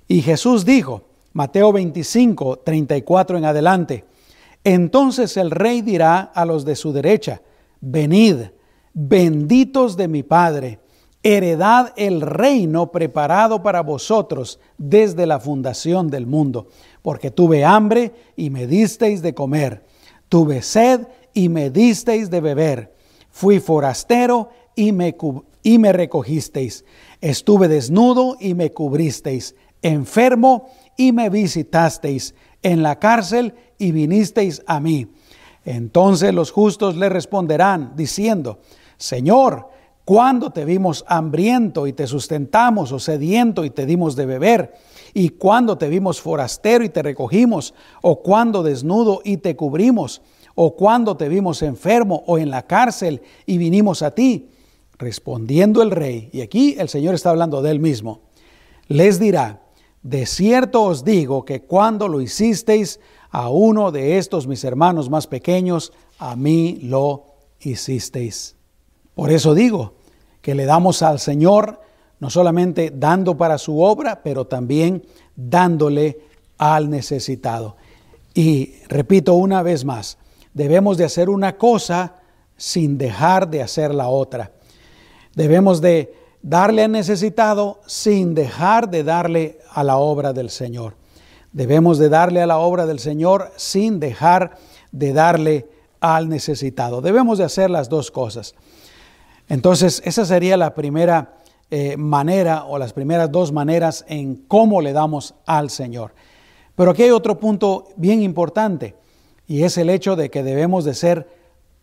Y 0.06 0.20
Jesús 0.20 0.64
dijo, 0.64 1.02
Mateo 1.32 1.72
25, 1.72 2.58
34 2.58 3.38
en 3.38 3.44
adelante, 3.44 4.04
entonces 4.64 5.36
el 5.36 5.50
rey 5.50 5.82
dirá 5.82 6.20
a 6.20 6.44
los 6.44 6.64
de 6.64 6.74
su 6.74 6.92
derecha, 6.92 7.42
venid, 7.80 8.36
benditos 8.92 9.96
de 9.96 10.08
mi 10.08 10.22
Padre, 10.22 10.80
heredad 11.22 11.92
el 11.96 12.20
reino 12.20 12.90
preparado 12.90 13.62
para 13.62 13.82
vosotros 13.82 14.58
desde 14.78 15.26
la 15.26 15.38
fundación 15.38 16.10
del 16.10 16.26
mundo 16.26 16.68
porque 17.04 17.30
tuve 17.30 17.66
hambre 17.66 18.14
y 18.34 18.48
me 18.48 18.66
disteis 18.66 19.20
de 19.20 19.34
comer, 19.34 19.84
tuve 20.30 20.62
sed 20.62 21.06
y 21.34 21.50
me 21.50 21.68
disteis 21.68 22.30
de 22.30 22.40
beber, 22.40 22.94
fui 23.30 23.60
forastero 23.60 24.48
y 24.74 24.92
me, 24.92 25.14
y 25.62 25.76
me 25.76 25.92
recogisteis, 25.92 26.86
estuve 27.20 27.68
desnudo 27.68 28.38
y 28.40 28.54
me 28.54 28.72
cubristeis, 28.72 29.54
enfermo 29.82 30.70
y 30.96 31.12
me 31.12 31.28
visitasteis, 31.28 32.34
en 32.62 32.82
la 32.82 32.98
cárcel 32.98 33.52
y 33.78 33.92
vinisteis 33.92 34.62
a 34.66 34.80
mí. 34.80 35.08
Entonces 35.64 36.34
los 36.34 36.50
justos 36.50 36.96
le 36.96 37.08
responderán, 37.08 37.92
diciendo, 37.96 38.60
Señor, 38.96 39.68
¿cuándo 40.04 40.50
te 40.50 40.64
vimos 40.64 41.04
hambriento 41.08 41.86
y 41.86 41.92
te 41.92 42.06
sustentamos 42.06 42.92
o 42.92 42.98
sediento 42.98 43.64
y 43.64 43.70
te 43.70 43.86
dimos 43.86 44.16
de 44.16 44.26
beber? 44.26 44.74
y 45.14 45.30
cuando 45.30 45.78
te 45.78 45.88
vimos 45.88 46.20
forastero 46.20 46.84
y 46.84 46.88
te 46.88 47.02
recogimos, 47.02 47.72
o 48.02 48.20
cuando 48.20 48.64
desnudo 48.64 49.22
y 49.24 49.36
te 49.36 49.54
cubrimos, 49.54 50.20
o 50.56 50.74
cuando 50.74 51.16
te 51.16 51.28
vimos 51.28 51.62
enfermo 51.62 52.24
o 52.26 52.36
en 52.36 52.50
la 52.50 52.66
cárcel 52.66 53.22
y 53.46 53.56
vinimos 53.56 54.02
a 54.02 54.10
ti. 54.10 54.50
Respondiendo 54.98 55.82
el 55.82 55.92
rey, 55.92 56.30
y 56.32 56.40
aquí 56.40 56.76
el 56.78 56.88
Señor 56.88 57.14
está 57.14 57.30
hablando 57.30 57.62
de 57.62 57.70
él 57.70 57.80
mismo, 57.80 58.22
les 58.88 59.18
dirá, 59.18 59.62
de 60.02 60.26
cierto 60.26 60.82
os 60.82 61.04
digo 61.04 61.44
que 61.44 61.62
cuando 61.62 62.08
lo 62.08 62.20
hicisteis 62.20 63.00
a 63.34 63.48
uno 63.48 63.90
de 63.90 64.16
estos 64.18 64.46
mis 64.46 64.62
hermanos 64.62 65.10
más 65.10 65.26
pequeños, 65.26 65.92
a 66.20 66.36
mí 66.36 66.78
lo 66.82 67.24
hicisteis. 67.58 68.54
Por 69.16 69.32
eso 69.32 69.54
digo 69.54 69.94
que 70.40 70.54
le 70.54 70.66
damos 70.66 71.02
al 71.02 71.18
Señor 71.18 71.80
no 72.20 72.30
solamente 72.30 72.92
dando 72.94 73.36
para 73.36 73.58
su 73.58 73.80
obra, 73.80 74.22
pero 74.22 74.46
también 74.46 75.04
dándole 75.34 76.20
al 76.58 76.88
necesitado. 76.88 77.76
Y 78.34 78.74
repito 78.86 79.34
una 79.34 79.64
vez 79.64 79.84
más, 79.84 80.16
debemos 80.52 80.96
de 80.96 81.04
hacer 81.04 81.28
una 81.28 81.58
cosa 81.58 82.14
sin 82.56 82.98
dejar 82.98 83.50
de 83.50 83.62
hacer 83.62 83.92
la 83.92 84.06
otra. 84.06 84.52
Debemos 85.34 85.80
de 85.80 86.14
darle 86.40 86.84
al 86.84 86.92
necesitado 86.92 87.80
sin 87.84 88.32
dejar 88.32 88.88
de 88.88 89.02
darle 89.02 89.58
a 89.72 89.82
la 89.82 89.96
obra 89.96 90.32
del 90.32 90.50
Señor. 90.50 90.94
Debemos 91.54 91.98
de 91.98 92.08
darle 92.08 92.42
a 92.42 92.48
la 92.48 92.58
obra 92.58 92.84
del 92.84 92.98
Señor 92.98 93.52
sin 93.54 94.00
dejar 94.00 94.58
de 94.90 95.12
darle 95.12 95.68
al 96.00 96.28
necesitado. 96.28 97.00
Debemos 97.00 97.38
de 97.38 97.44
hacer 97.44 97.70
las 97.70 97.88
dos 97.88 98.10
cosas. 98.10 98.56
Entonces, 99.48 100.02
esa 100.04 100.24
sería 100.24 100.56
la 100.56 100.74
primera 100.74 101.36
eh, 101.70 101.96
manera 101.96 102.64
o 102.64 102.76
las 102.76 102.92
primeras 102.92 103.30
dos 103.30 103.52
maneras 103.52 104.04
en 104.08 104.34
cómo 104.34 104.82
le 104.82 104.92
damos 104.92 105.36
al 105.46 105.70
Señor. 105.70 106.12
Pero 106.74 106.90
aquí 106.90 107.04
hay 107.04 107.10
otro 107.10 107.38
punto 107.38 107.86
bien 107.94 108.20
importante 108.20 108.96
y 109.46 109.62
es 109.62 109.78
el 109.78 109.90
hecho 109.90 110.16
de 110.16 110.30
que 110.30 110.42
debemos 110.42 110.84
de 110.84 110.94
ser 110.94 111.28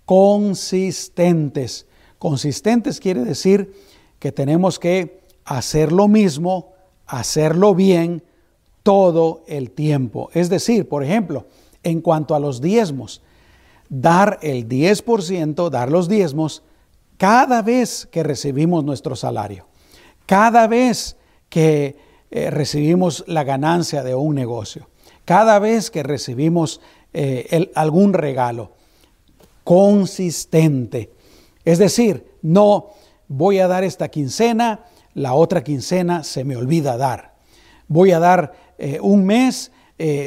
consistentes. 0.03 1.88
Consistentes 2.19 2.99
quiere 2.99 3.23
decir 3.23 3.73
que 4.19 4.34
tenemos 4.34 4.79
que 4.79 5.21
hacer 5.45 5.93
lo 5.93 6.10
mismo, 6.10 6.73
hacerlo 7.07 7.73
bien 7.73 8.21
todo 8.83 9.43
el 9.47 9.71
tiempo. 9.71 10.29
Es 10.33 10.49
decir, 10.49 10.87
por 10.87 11.03
ejemplo, 11.03 11.45
en 11.83 12.01
cuanto 12.01 12.35
a 12.35 12.39
los 12.39 12.61
diezmos, 12.61 13.21
dar 13.89 14.39
el 14.41 14.67
10%, 14.67 15.69
dar 15.69 15.91
los 15.91 16.07
diezmos 16.07 16.63
cada 17.17 17.61
vez 17.61 18.07
que 18.09 18.23
recibimos 18.23 18.83
nuestro 18.83 19.15
salario. 19.15 19.67
Cada 20.25 20.67
vez 20.67 21.17
que 21.49 21.97
eh, 22.31 22.49
recibimos 22.49 23.23
la 23.27 23.43
ganancia 23.43 24.03
de 24.03 24.15
un 24.15 24.35
negocio, 24.35 24.89
cada 25.25 25.59
vez 25.59 25.91
que 25.91 26.03
recibimos 26.03 26.79
eh, 27.13 27.69
algún 27.75 28.13
regalo 28.13 28.71
consistente. 29.63 31.11
Es 31.65 31.77
decir, 31.77 32.25
no 32.41 32.91
voy 33.27 33.59
a 33.59 33.67
dar 33.67 33.83
esta 33.83 34.07
quincena, 34.09 34.85
la 35.13 35.33
otra 35.33 35.63
quincena 35.63 36.23
se 36.23 36.43
me 36.43 36.55
olvida 36.55 36.97
dar. 36.97 37.35
Voy 37.87 38.11
a 38.11 38.19
dar 38.19 38.53
eh, 38.77 38.99
un 39.01 39.25
mes, 39.25 39.71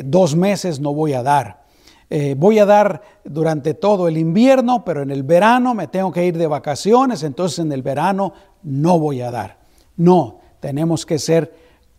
dos 0.04 0.36
meses 0.36 0.78
no 0.78 0.94
voy 0.94 1.14
a 1.14 1.22
dar. 1.22 1.64
eh, 2.10 2.36
voy 2.38 2.60
a 2.60 2.64
dar 2.64 3.02
durante 3.24 3.74
todo 3.74 4.06
el 4.06 4.18
invierno, 4.18 4.84
pero 4.84 5.02
en 5.02 5.10
el 5.10 5.22
verano 5.24 5.74
me 5.74 5.88
tengo 5.88 6.12
que 6.12 6.24
ir 6.24 6.38
de 6.38 6.46
vacaciones, 6.46 7.24
entonces 7.24 7.58
en 7.58 7.72
el 7.72 7.82
verano 7.82 8.34
no 8.62 8.98
voy 9.00 9.20
a 9.20 9.30
dar. 9.32 9.58
No, 9.96 10.38
tenemos 10.60 11.04
que 11.06 11.18
ser 11.18 11.52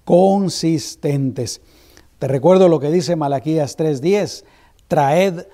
consistentes. 0.05 1.61
Te 2.19 2.27
recuerdo 2.27 2.69
lo 2.69 2.79
que 2.79 2.91
dice 2.91 3.15
Malaquías 3.15 3.75
3:10, 3.77 4.45
traed 4.87 5.47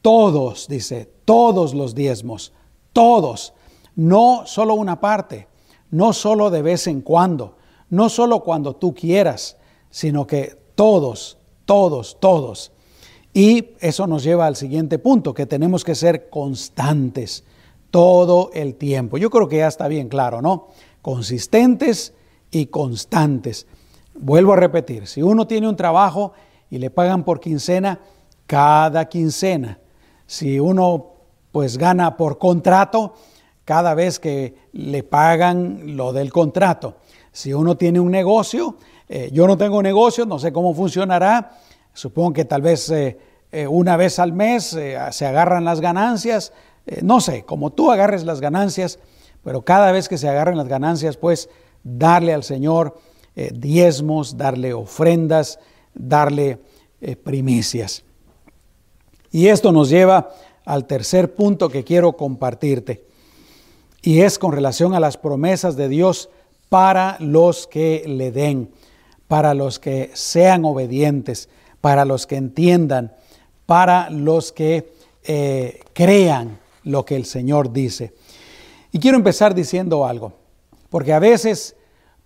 todos, 0.00 0.66
dice, 0.66 1.08
todos 1.24 1.74
los 1.74 1.94
diezmos, 1.94 2.52
todos, 2.92 3.54
no 3.94 4.42
solo 4.46 4.74
una 4.74 4.98
parte, 4.98 5.46
no 5.90 6.12
solo 6.12 6.50
de 6.50 6.62
vez 6.62 6.88
en 6.88 7.02
cuando, 7.02 7.56
no 7.88 8.08
solo 8.08 8.40
cuando 8.42 8.74
tú 8.74 8.94
quieras, 8.94 9.56
sino 9.92 10.26
que 10.26 10.58
todos, 10.74 11.38
todos, 11.66 12.18
todos. 12.18 12.72
Y 13.32 13.76
eso 13.78 14.08
nos 14.08 14.24
lleva 14.24 14.46
al 14.46 14.56
siguiente 14.56 14.98
punto, 14.98 15.32
que 15.32 15.46
tenemos 15.46 15.84
que 15.84 15.94
ser 15.94 16.28
constantes 16.28 17.44
todo 17.90 18.50
el 18.54 18.74
tiempo. 18.74 19.18
Yo 19.18 19.30
creo 19.30 19.48
que 19.48 19.58
ya 19.58 19.68
está 19.68 19.86
bien 19.86 20.08
claro, 20.08 20.42
¿no? 20.42 20.68
Consistentes 21.02 22.14
y 22.50 22.66
constantes. 22.66 23.66
Vuelvo 24.14 24.54
a 24.54 24.56
repetir, 24.56 25.06
si 25.06 25.22
uno 25.22 25.46
tiene 25.46 25.68
un 25.68 25.76
trabajo 25.76 26.32
y 26.70 26.78
le 26.78 26.90
pagan 26.90 27.24
por 27.24 27.38
quincena, 27.38 28.00
cada 28.46 29.08
quincena. 29.08 29.78
Si 30.26 30.58
uno 30.58 31.12
pues 31.52 31.76
gana 31.76 32.16
por 32.16 32.38
contrato, 32.38 33.14
cada 33.64 33.94
vez 33.94 34.18
que 34.18 34.56
le 34.72 35.02
pagan 35.02 35.96
lo 35.96 36.14
del 36.14 36.32
contrato. 36.32 36.96
Si 37.30 37.52
uno 37.52 37.76
tiene 37.76 38.00
un 38.00 38.10
negocio, 38.10 38.76
eh, 39.14 39.28
yo 39.30 39.46
no 39.46 39.58
tengo 39.58 39.82
negocio, 39.82 40.24
no 40.24 40.38
sé 40.38 40.54
cómo 40.54 40.72
funcionará, 40.72 41.58
supongo 41.92 42.32
que 42.32 42.46
tal 42.46 42.62
vez 42.62 42.88
eh, 42.88 43.18
eh, 43.50 43.66
una 43.66 43.98
vez 43.98 44.18
al 44.18 44.32
mes 44.32 44.74
se 45.10 45.26
agarran 45.26 45.66
las 45.66 45.82
ganancias, 45.82 46.54
no 47.02 47.20
sé, 47.20 47.42
como 47.42 47.68
tú 47.68 47.92
agarres 47.92 48.24
las 48.24 48.40
ganancias, 48.40 48.98
pero 49.44 49.66
cada 49.66 49.92
vez 49.92 50.08
que 50.08 50.16
se 50.16 50.30
agarren 50.30 50.56
las 50.56 50.66
ganancias, 50.66 51.18
pues 51.18 51.50
darle 51.84 52.32
al 52.32 52.42
Señor 52.42 52.98
diezmos, 53.34 54.38
darle 54.38 54.72
ofrendas, 54.72 55.58
darle 55.92 56.58
primicias. 57.22 58.04
Y 59.30 59.48
esto 59.48 59.72
nos 59.72 59.90
lleva 59.90 60.30
al 60.64 60.86
tercer 60.86 61.34
punto 61.34 61.68
que 61.68 61.84
quiero 61.84 62.14
compartirte, 62.14 63.04
y 64.00 64.22
es 64.22 64.38
con 64.38 64.52
relación 64.52 64.94
a 64.94 65.00
las 65.00 65.18
promesas 65.18 65.76
de 65.76 65.90
Dios 65.90 66.30
para 66.70 67.18
los 67.20 67.66
que 67.66 68.04
le 68.06 68.32
den, 68.32 68.70
para 69.32 69.54
los 69.54 69.78
que 69.78 70.10
sean 70.12 70.62
obedientes, 70.66 71.48
para 71.80 72.04
los 72.04 72.26
que 72.26 72.36
entiendan, 72.36 73.14
para 73.64 74.10
los 74.10 74.52
que 74.52 74.92
eh, 75.24 75.80
crean 75.94 76.60
lo 76.84 77.06
que 77.06 77.16
el 77.16 77.24
Señor 77.24 77.72
dice. 77.72 78.12
Y 78.92 78.98
quiero 78.98 79.16
empezar 79.16 79.54
diciendo 79.54 80.04
algo, 80.04 80.34
porque 80.90 81.14
a 81.14 81.18
veces 81.18 81.76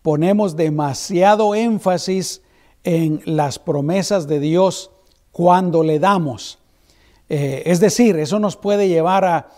ponemos 0.03 0.57
demasiado 0.57 1.55
énfasis 1.55 2.43
en 2.83 3.23
las 3.25 3.61
promesas 3.61 4.27
de 4.27 4.41
Dios 4.41 4.91
cuando 5.31 5.85
le 5.85 6.01
damos. 6.01 6.59
Eh, 7.29 7.63
es 7.67 7.79
decir, 7.79 8.19
eso 8.19 8.41
nos 8.41 8.57
puede 8.57 8.89
llevar 8.89 9.25
a, 9.25 9.51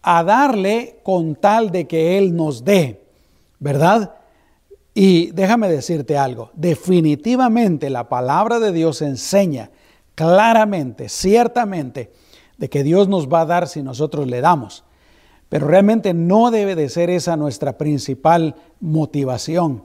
a 0.00 0.24
darle 0.24 1.00
con 1.02 1.34
tal 1.34 1.70
de 1.72 1.86
que 1.86 2.16
Él 2.16 2.34
nos 2.34 2.64
dé, 2.64 3.02
¿verdad? 3.58 4.14
Y 4.98 5.30
déjame 5.32 5.68
decirte 5.68 6.16
algo, 6.16 6.50
definitivamente 6.54 7.90
la 7.90 8.08
palabra 8.08 8.58
de 8.60 8.72
Dios 8.72 9.02
enseña 9.02 9.70
claramente, 10.14 11.10
ciertamente, 11.10 12.14
de 12.56 12.70
que 12.70 12.82
Dios 12.82 13.06
nos 13.06 13.28
va 13.28 13.42
a 13.42 13.44
dar 13.44 13.68
si 13.68 13.82
nosotros 13.82 14.26
le 14.26 14.40
damos. 14.40 14.84
Pero 15.50 15.66
realmente 15.66 16.14
no 16.14 16.50
debe 16.50 16.74
de 16.74 16.88
ser 16.88 17.10
esa 17.10 17.36
nuestra 17.36 17.76
principal 17.76 18.56
motivación. 18.80 19.84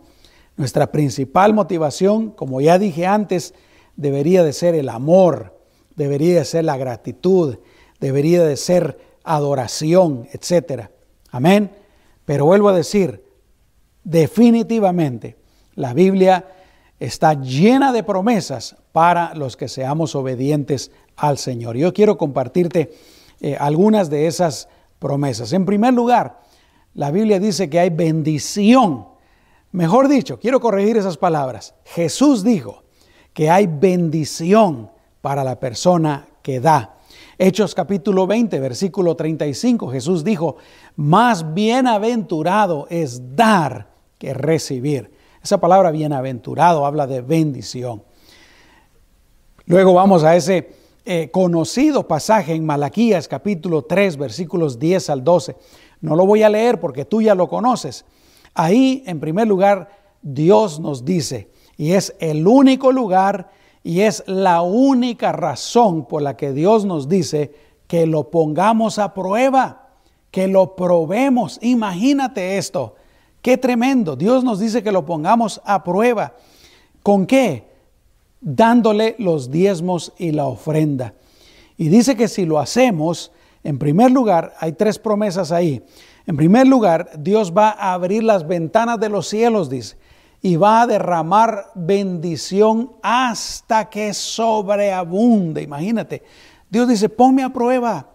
Nuestra 0.55 0.93
principal 0.93 1.53
motivación, 1.53 2.31
como 2.31 2.61
ya 2.61 2.79
dije 2.79 3.05
antes, 3.05 3.53
debería 3.97 4.45
de 4.45 4.53
ser 4.53 4.75
el 4.75 4.87
amor, 4.87 5.59
debería 5.97 6.39
de 6.39 6.45
ser 6.45 6.63
la 6.63 6.77
gratitud, 6.77 7.57
debería 7.99 8.45
de 8.45 8.55
ser 8.55 8.97
adoración, 9.25 10.29
etc. 10.31 10.83
Amén. 11.31 11.69
Pero 12.23 12.45
vuelvo 12.45 12.69
a 12.69 12.73
decir, 12.73 13.29
definitivamente 14.03 15.37
la 15.75 15.93
Biblia 15.93 16.45
está 16.99 17.33
llena 17.33 17.91
de 17.91 18.03
promesas 18.03 18.75
para 18.91 19.33
los 19.33 19.57
que 19.57 19.67
seamos 19.67 20.15
obedientes 20.15 20.91
al 21.15 21.37
Señor. 21.37 21.75
Yo 21.75 21.93
quiero 21.93 22.17
compartirte 22.17 22.93
eh, 23.39 23.55
algunas 23.59 24.09
de 24.09 24.27
esas 24.27 24.67
promesas. 24.99 25.53
En 25.53 25.65
primer 25.65 25.93
lugar, 25.93 26.41
la 26.93 27.09
Biblia 27.09 27.39
dice 27.39 27.69
que 27.69 27.79
hay 27.79 27.89
bendición. 27.89 29.07
Mejor 29.71 30.07
dicho, 30.09 30.39
quiero 30.39 30.59
corregir 30.59 30.97
esas 30.97 31.17
palabras. 31.17 31.73
Jesús 31.85 32.43
dijo 32.43 32.83
que 33.33 33.49
hay 33.49 33.67
bendición 33.67 34.91
para 35.21 35.43
la 35.43 35.59
persona 35.59 36.27
que 36.43 36.59
da. 36.59 36.97
Hechos 37.37 37.73
capítulo 37.73 38.27
20, 38.27 38.59
versículo 38.59 39.15
35, 39.15 39.89
Jesús 39.89 40.23
dijo, 40.23 40.57
más 40.95 41.53
bienaventurado 41.53 42.85
es 42.89 43.35
dar 43.35 43.90
que 44.21 44.35
recibir. 44.35 45.11
Esa 45.43 45.59
palabra 45.59 45.89
bienaventurado 45.89 46.85
habla 46.85 47.07
de 47.07 47.21
bendición. 47.21 48.03
Luego 49.65 49.95
vamos 49.95 50.23
a 50.23 50.35
ese 50.35 50.73
eh, 51.05 51.31
conocido 51.31 52.07
pasaje 52.07 52.53
en 52.53 52.63
Malaquías 52.63 53.27
capítulo 53.27 53.81
3 53.81 54.17
versículos 54.17 54.77
10 54.77 55.09
al 55.09 55.23
12. 55.23 55.55
No 56.01 56.15
lo 56.15 56.27
voy 56.27 56.43
a 56.43 56.49
leer 56.49 56.79
porque 56.79 57.03
tú 57.03 57.23
ya 57.23 57.33
lo 57.33 57.47
conoces. 57.47 58.05
Ahí, 58.53 59.01
en 59.07 59.19
primer 59.19 59.47
lugar, 59.47 59.89
Dios 60.21 60.79
nos 60.79 61.03
dice, 61.03 61.49
y 61.75 61.93
es 61.93 62.15
el 62.19 62.45
único 62.45 62.91
lugar 62.91 63.49
y 63.83 64.01
es 64.01 64.23
la 64.27 64.61
única 64.61 65.31
razón 65.31 66.05
por 66.05 66.21
la 66.21 66.37
que 66.37 66.51
Dios 66.51 66.85
nos 66.85 67.09
dice 67.09 67.55
que 67.87 68.05
lo 68.05 68.29
pongamos 68.29 68.99
a 68.99 69.15
prueba, 69.15 69.89
que 70.29 70.45
lo 70.45 70.75
probemos. 70.75 71.57
Imagínate 71.63 72.59
esto. 72.59 72.93
Qué 73.41 73.57
tremendo. 73.57 74.15
Dios 74.15 74.43
nos 74.43 74.59
dice 74.59 74.83
que 74.83 74.91
lo 74.91 75.05
pongamos 75.05 75.61
a 75.65 75.83
prueba. 75.83 76.33
¿Con 77.03 77.25
qué? 77.25 77.67
Dándole 78.39 79.15
los 79.17 79.49
diezmos 79.49 80.13
y 80.17 80.31
la 80.31 80.45
ofrenda. 80.45 81.13
Y 81.77 81.89
dice 81.89 82.15
que 82.15 82.27
si 82.27 82.45
lo 82.45 82.59
hacemos, 82.59 83.31
en 83.63 83.79
primer 83.79 84.11
lugar, 84.11 84.53
hay 84.59 84.73
tres 84.73 84.99
promesas 84.99 85.51
ahí. 85.51 85.83
En 86.27 86.37
primer 86.37 86.67
lugar, 86.67 87.09
Dios 87.17 87.53
va 87.55 87.69
a 87.69 87.93
abrir 87.93 88.23
las 88.23 88.47
ventanas 88.47 88.99
de 88.99 89.09
los 89.09 89.27
cielos, 89.27 89.69
dice, 89.69 89.97
y 90.41 90.55
va 90.55 90.81
a 90.81 90.87
derramar 90.87 91.71
bendición 91.75 92.91
hasta 93.01 93.89
que 93.89 94.13
sobreabunde. 94.13 95.61
Imagínate, 95.61 96.23
Dios 96.69 96.87
dice, 96.87 97.09
ponme 97.09 97.43
a 97.43 97.49
prueba, 97.49 98.07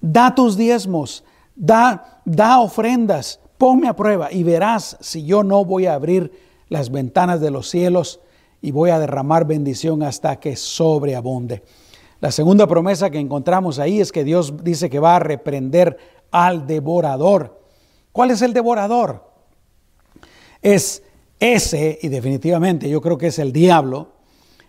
da 0.00 0.34
tus 0.34 0.56
diezmos, 0.56 1.24
da, 1.54 2.20
da 2.24 2.60
ofrendas, 2.60 3.40
ponme 3.58 3.88
a 3.88 3.96
prueba 3.96 4.32
y 4.32 4.44
verás 4.44 4.96
si 5.00 5.24
yo 5.24 5.42
no 5.42 5.64
voy 5.64 5.86
a 5.86 5.94
abrir 5.94 6.32
las 6.68 6.90
ventanas 6.90 7.40
de 7.40 7.50
los 7.50 7.68
cielos 7.68 8.20
y 8.62 8.70
voy 8.70 8.90
a 8.90 8.98
derramar 8.98 9.46
bendición 9.46 10.02
hasta 10.02 10.40
que 10.40 10.56
sobreabunde. 10.56 11.62
La 12.20 12.32
segunda 12.32 12.66
promesa 12.66 13.10
que 13.10 13.18
encontramos 13.18 13.78
ahí 13.78 14.00
es 14.00 14.10
que 14.10 14.24
Dios 14.24 14.64
dice 14.64 14.90
que 14.90 14.98
va 14.98 15.16
a 15.16 15.20
reprender 15.20 15.98
al 16.30 16.66
devorador. 16.66 17.60
¿Cuál 18.12 18.32
es 18.32 18.42
el 18.42 18.52
devorador? 18.52 19.30
Es 20.60 21.02
ese, 21.38 21.98
y 22.02 22.08
definitivamente 22.08 22.88
yo 22.88 23.00
creo 23.00 23.18
que 23.18 23.28
es 23.28 23.38
el 23.38 23.52
diablo, 23.52 24.08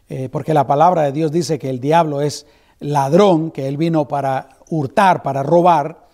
eh, 0.07 0.29
porque 0.29 0.53
la 0.53 0.67
palabra 0.67 1.03
de 1.03 1.11
Dios 1.11 1.31
dice 1.31 1.57
que 1.57 1.69
el 1.69 1.79
diablo 1.79 2.21
es 2.21 2.45
ladrón, 2.79 3.51
que 3.51 3.67
él 3.67 3.77
vino 3.77 4.07
para 4.07 4.49
hurtar, 4.69 5.23
para 5.23 5.41
robar, 5.41 6.07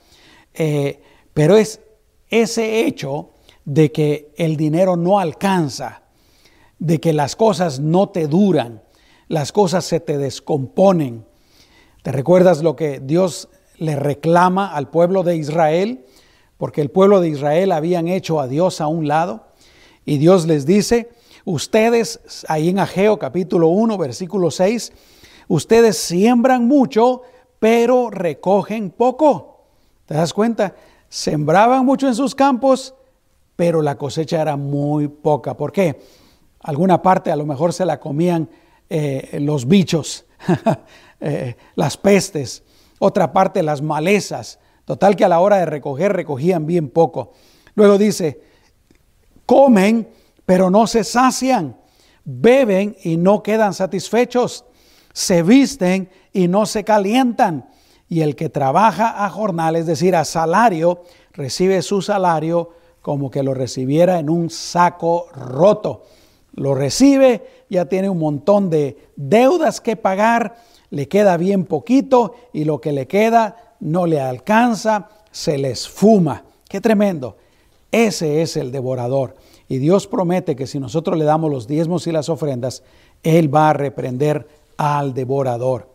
eh, 0.53 1.01
pero 1.33 1.57
es 1.57 1.81
ese 2.29 2.85
hecho 2.85 3.31
de 3.65 3.91
que 3.91 4.33
el 4.37 4.57
dinero 4.57 4.95
no 4.95 5.19
alcanza, 5.19 6.03
de 6.79 6.99
que 6.99 7.13
las 7.13 7.35
cosas 7.35 7.79
no 7.79 8.09
te 8.09 8.27
duran, 8.27 8.83
las 9.27 9.51
cosas 9.51 9.85
se 9.85 9.99
te 9.99 10.17
descomponen. 10.17 11.25
¿Te 12.03 12.11
recuerdas 12.11 12.61
lo 12.61 12.75
que 12.75 12.99
Dios 12.99 13.49
le 13.77 13.95
reclama 13.95 14.73
al 14.73 14.89
pueblo 14.89 15.23
de 15.23 15.35
Israel? 15.35 16.05
Porque 16.57 16.81
el 16.81 16.91
pueblo 16.91 17.19
de 17.21 17.29
Israel 17.29 17.71
habían 17.71 18.07
hecho 18.07 18.39
a 18.39 18.47
Dios 18.47 18.81
a 18.81 18.87
un 18.87 19.07
lado 19.07 19.47
y 20.05 20.19
Dios 20.19 20.45
les 20.45 20.65
dice, 20.65 21.09
ustedes, 21.43 22.45
ahí 22.47 22.69
en 22.69 22.79
Ageo 22.79 23.17
capítulo 23.17 23.69
1, 23.69 23.97
versículo 23.97 24.51
6, 24.51 24.93
ustedes 25.47 25.97
siembran 25.97 26.67
mucho, 26.67 27.23
pero 27.59 28.11
recogen 28.11 28.91
poco. 28.91 29.65
¿Te 30.05 30.13
das 30.13 30.33
cuenta? 30.33 30.75
Sembraban 31.15 31.85
mucho 31.85 32.09
en 32.09 32.13
sus 32.13 32.35
campos, 32.35 32.93
pero 33.55 33.81
la 33.81 33.97
cosecha 33.97 34.41
era 34.41 34.57
muy 34.57 35.07
poca. 35.07 35.55
¿Por 35.55 35.71
qué? 35.71 36.01
Alguna 36.59 37.01
parte 37.01 37.31
a 37.31 37.37
lo 37.37 37.45
mejor 37.45 37.71
se 37.71 37.85
la 37.85 38.01
comían 38.01 38.49
eh, 38.89 39.37
los 39.39 39.65
bichos, 39.65 40.25
eh, 41.21 41.55
las 41.75 41.95
pestes, 41.95 42.63
otra 42.99 43.31
parte 43.31 43.63
las 43.63 43.81
malezas. 43.81 44.59
Total 44.83 45.15
que 45.15 45.23
a 45.23 45.29
la 45.29 45.39
hora 45.39 45.55
de 45.55 45.65
recoger 45.65 46.11
recogían 46.11 46.65
bien 46.65 46.89
poco. 46.89 47.31
Luego 47.75 47.97
dice, 47.97 48.41
comen 49.45 50.09
pero 50.45 50.69
no 50.69 50.85
se 50.85 51.05
sacian, 51.05 51.77
beben 52.25 52.97
y 53.03 53.15
no 53.15 53.41
quedan 53.41 53.73
satisfechos, 53.73 54.65
se 55.13 55.43
visten 55.43 56.09
y 56.33 56.49
no 56.49 56.65
se 56.65 56.83
calientan. 56.83 57.69
Y 58.07 58.21
el 58.21 58.35
que 58.35 58.49
trabaja 58.49 59.25
a 59.25 59.29
jornal, 59.29 59.75
es 59.75 59.85
decir, 59.85 60.15
a 60.15 60.25
salario, 60.25 61.01
recibe 61.33 61.81
su 61.81 62.01
salario 62.01 62.71
como 63.01 63.29
que 63.29 63.43
lo 63.43 63.53
recibiera 63.53 64.19
en 64.19 64.29
un 64.29 64.49
saco 64.49 65.27
roto. 65.33 66.03
Lo 66.53 66.73
recibe, 66.73 67.65
ya 67.69 67.85
tiene 67.85 68.09
un 68.09 68.19
montón 68.19 68.69
de 68.69 68.97
deudas 69.15 69.81
que 69.81 69.95
pagar, 69.95 70.55
le 70.89 71.07
queda 71.07 71.37
bien 71.37 71.65
poquito 71.65 72.35
y 72.53 72.63
lo 72.63 72.79
que 72.79 72.91
le 72.91 73.07
queda 73.07 73.75
no 73.79 74.05
le 74.05 74.21
alcanza, 74.21 75.09
se 75.31 75.57
le 75.57 75.71
esfuma. 75.71 76.45
Qué 76.69 76.79
tremendo. 76.81 77.37
Ese 77.91 78.41
es 78.41 78.57
el 78.57 78.71
devorador. 78.71 79.35
Y 79.67 79.77
Dios 79.77 80.07
promete 80.07 80.55
que 80.55 80.67
si 80.67 80.79
nosotros 80.79 81.17
le 81.17 81.25
damos 81.25 81.51
los 81.51 81.67
diezmos 81.67 82.07
y 82.07 82.11
las 82.11 82.29
ofrendas, 82.29 82.83
Él 83.23 83.53
va 83.53 83.69
a 83.69 83.73
reprender 83.73 84.47
al 84.77 85.13
devorador. 85.13 85.94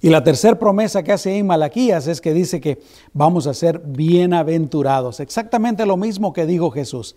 Y 0.00 0.10
la 0.10 0.22
tercera 0.22 0.58
promesa 0.58 1.02
que 1.02 1.12
hace 1.12 1.36
en 1.36 1.46
Malaquías 1.46 2.06
es 2.06 2.20
que 2.20 2.32
dice 2.32 2.60
que 2.60 2.80
vamos 3.12 3.46
a 3.46 3.54
ser 3.54 3.80
bienaventurados. 3.84 5.20
Exactamente 5.20 5.84
lo 5.86 5.96
mismo 5.96 6.32
que 6.32 6.46
dijo 6.46 6.70
Jesús. 6.70 7.16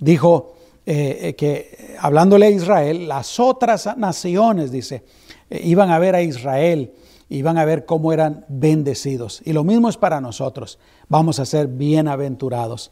Dijo 0.00 0.54
eh, 0.84 1.18
eh, 1.20 1.34
que, 1.34 1.96
hablándole 2.00 2.46
a 2.46 2.50
Israel, 2.50 3.06
las 3.06 3.38
otras 3.38 3.96
naciones, 3.96 4.72
dice, 4.72 5.04
eh, 5.50 5.60
iban 5.64 5.90
a 5.90 5.98
ver 5.98 6.14
a 6.14 6.22
Israel, 6.22 6.92
iban 7.28 7.56
a 7.58 7.64
ver 7.64 7.84
cómo 7.84 8.12
eran 8.12 8.44
bendecidos. 8.48 9.40
Y 9.44 9.52
lo 9.52 9.62
mismo 9.64 9.88
es 9.88 9.96
para 9.96 10.20
nosotros. 10.20 10.78
Vamos 11.08 11.38
a 11.38 11.46
ser 11.46 11.68
bienaventurados. 11.68 12.90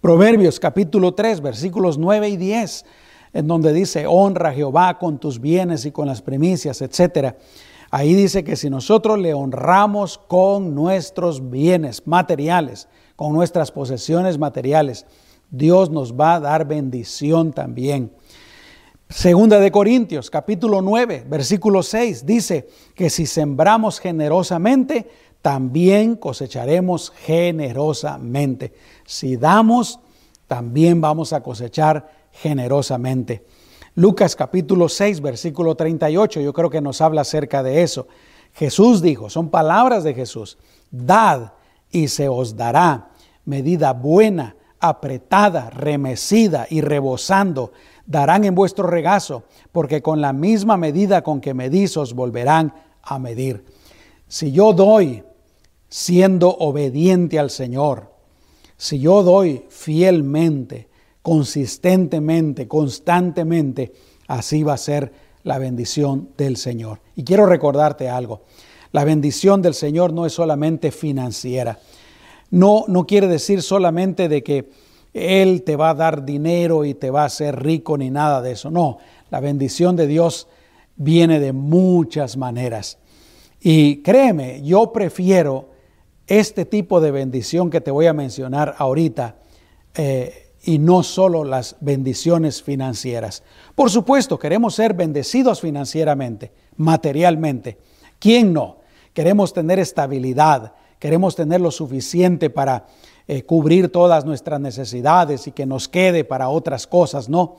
Proverbios 0.00 0.58
capítulo 0.60 1.14
3, 1.14 1.40
versículos 1.40 1.98
9 1.98 2.28
y 2.30 2.36
10, 2.36 2.84
en 3.32 3.46
donde 3.46 3.72
dice, 3.72 4.06
honra 4.06 4.48
a 4.50 4.52
Jehová 4.52 4.98
con 4.98 5.18
tus 5.18 5.40
bienes 5.40 5.84
y 5.84 5.92
con 5.92 6.08
las 6.08 6.20
primicias, 6.22 6.82
etc. 6.82 7.36
Ahí 7.90 8.14
dice 8.14 8.44
que 8.44 8.54
si 8.54 8.70
nosotros 8.70 9.18
le 9.18 9.34
honramos 9.34 10.18
con 10.18 10.74
nuestros 10.74 11.50
bienes 11.50 12.06
materiales, 12.06 12.88
con 13.16 13.32
nuestras 13.32 13.72
posesiones 13.72 14.38
materiales, 14.38 15.06
Dios 15.50 15.90
nos 15.90 16.14
va 16.14 16.36
a 16.36 16.40
dar 16.40 16.66
bendición 16.66 17.52
también. 17.52 18.12
Segunda 19.08 19.58
de 19.58 19.72
Corintios, 19.72 20.30
capítulo 20.30 20.80
9, 20.82 21.26
versículo 21.28 21.82
6, 21.82 22.24
dice 22.24 22.68
que 22.94 23.10
si 23.10 23.26
sembramos 23.26 23.98
generosamente, 23.98 25.10
también 25.42 26.14
cosecharemos 26.14 27.12
generosamente. 27.24 28.72
Si 29.04 29.36
damos, 29.36 29.98
también 30.46 31.00
vamos 31.00 31.32
a 31.32 31.42
cosechar 31.42 32.08
generosamente. 32.30 33.44
Lucas 34.00 34.34
capítulo 34.34 34.88
6, 34.88 35.20
versículo 35.20 35.74
38, 35.74 36.40
yo 36.40 36.54
creo 36.54 36.70
que 36.70 36.80
nos 36.80 37.02
habla 37.02 37.20
acerca 37.20 37.62
de 37.62 37.82
eso. 37.82 38.08
Jesús 38.54 39.02
dijo, 39.02 39.28
son 39.28 39.50
palabras 39.50 40.04
de 40.04 40.14
Jesús, 40.14 40.56
dad 40.90 41.52
y 41.90 42.08
se 42.08 42.26
os 42.26 42.56
dará 42.56 43.10
medida 43.44 43.92
buena, 43.92 44.56
apretada, 44.80 45.68
remecida 45.68 46.66
y 46.70 46.80
rebosando, 46.80 47.72
darán 48.06 48.44
en 48.44 48.54
vuestro 48.54 48.86
regazo, 48.86 49.44
porque 49.70 50.00
con 50.00 50.22
la 50.22 50.32
misma 50.32 50.78
medida 50.78 51.20
con 51.20 51.42
que 51.42 51.52
medís 51.52 51.98
os 51.98 52.14
volverán 52.14 52.72
a 53.02 53.18
medir. 53.18 53.66
Si 54.28 54.50
yo 54.50 54.72
doy 54.72 55.24
siendo 55.90 56.48
obediente 56.48 57.38
al 57.38 57.50
Señor, 57.50 58.14
si 58.78 58.98
yo 58.98 59.22
doy 59.22 59.66
fielmente, 59.68 60.88
consistentemente, 61.22 62.66
constantemente, 62.66 63.92
así 64.26 64.62
va 64.62 64.74
a 64.74 64.78
ser 64.78 65.12
la 65.42 65.58
bendición 65.58 66.30
del 66.36 66.56
Señor. 66.56 67.00
Y 67.16 67.24
quiero 67.24 67.46
recordarte 67.46 68.08
algo, 68.08 68.42
la 68.92 69.04
bendición 69.04 69.62
del 69.62 69.74
Señor 69.74 70.12
no 70.12 70.26
es 70.26 70.32
solamente 70.32 70.90
financiera, 70.90 71.78
no, 72.50 72.84
no 72.88 73.06
quiere 73.06 73.28
decir 73.28 73.62
solamente 73.62 74.28
de 74.28 74.42
que 74.42 74.70
Él 75.12 75.62
te 75.62 75.76
va 75.76 75.90
a 75.90 75.94
dar 75.94 76.24
dinero 76.24 76.84
y 76.84 76.94
te 76.94 77.10
va 77.10 77.22
a 77.22 77.26
hacer 77.26 77.62
rico 77.62 77.96
ni 77.96 78.10
nada 78.10 78.42
de 78.42 78.52
eso, 78.52 78.70
no, 78.70 78.98
la 79.30 79.40
bendición 79.40 79.96
de 79.96 80.06
Dios 80.06 80.48
viene 80.96 81.38
de 81.40 81.52
muchas 81.52 82.36
maneras. 82.36 82.98
Y 83.60 84.02
créeme, 84.02 84.62
yo 84.62 84.92
prefiero 84.92 85.70
este 86.26 86.64
tipo 86.64 87.00
de 87.00 87.10
bendición 87.10 87.70
que 87.70 87.80
te 87.80 87.90
voy 87.90 88.06
a 88.06 88.12
mencionar 88.12 88.74
ahorita 88.78 89.36
eh, 89.94 90.49
y 90.62 90.78
no 90.78 91.02
solo 91.02 91.44
las 91.44 91.76
bendiciones 91.80 92.62
financieras. 92.62 93.42
Por 93.74 93.90
supuesto, 93.90 94.38
queremos 94.38 94.74
ser 94.74 94.94
bendecidos 94.94 95.60
financieramente, 95.60 96.52
materialmente. 96.76 97.78
¿Quién 98.18 98.52
no? 98.52 98.78
Queremos 99.14 99.52
tener 99.52 99.78
estabilidad, 99.78 100.74
queremos 100.98 101.34
tener 101.34 101.60
lo 101.60 101.70
suficiente 101.70 102.50
para 102.50 102.86
eh, 103.26 103.42
cubrir 103.44 103.90
todas 103.90 104.24
nuestras 104.24 104.60
necesidades 104.60 105.46
y 105.46 105.52
que 105.52 105.66
nos 105.66 105.88
quede 105.88 106.24
para 106.24 106.48
otras 106.48 106.86
cosas, 106.86 107.28
¿no? 107.28 107.56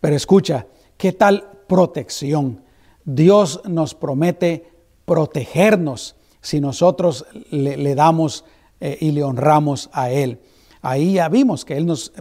Pero 0.00 0.14
escucha, 0.14 0.66
¿qué 0.96 1.12
tal 1.12 1.50
protección? 1.66 2.62
Dios 3.04 3.62
nos 3.64 3.94
promete 3.94 4.70
protegernos 5.04 6.16
si 6.40 6.60
nosotros 6.60 7.26
le, 7.50 7.94
damos 7.94 8.44
eh, 8.80 8.96
y 9.00 9.10
le 9.10 9.22
honramos 9.22 9.90
a 9.92 10.10
Él. 10.10 10.38
Ahí 10.82 11.14
ya 11.14 11.28
vimos 11.28 11.64
que 11.64 11.76
Él 11.76 11.86
nos 11.86 12.12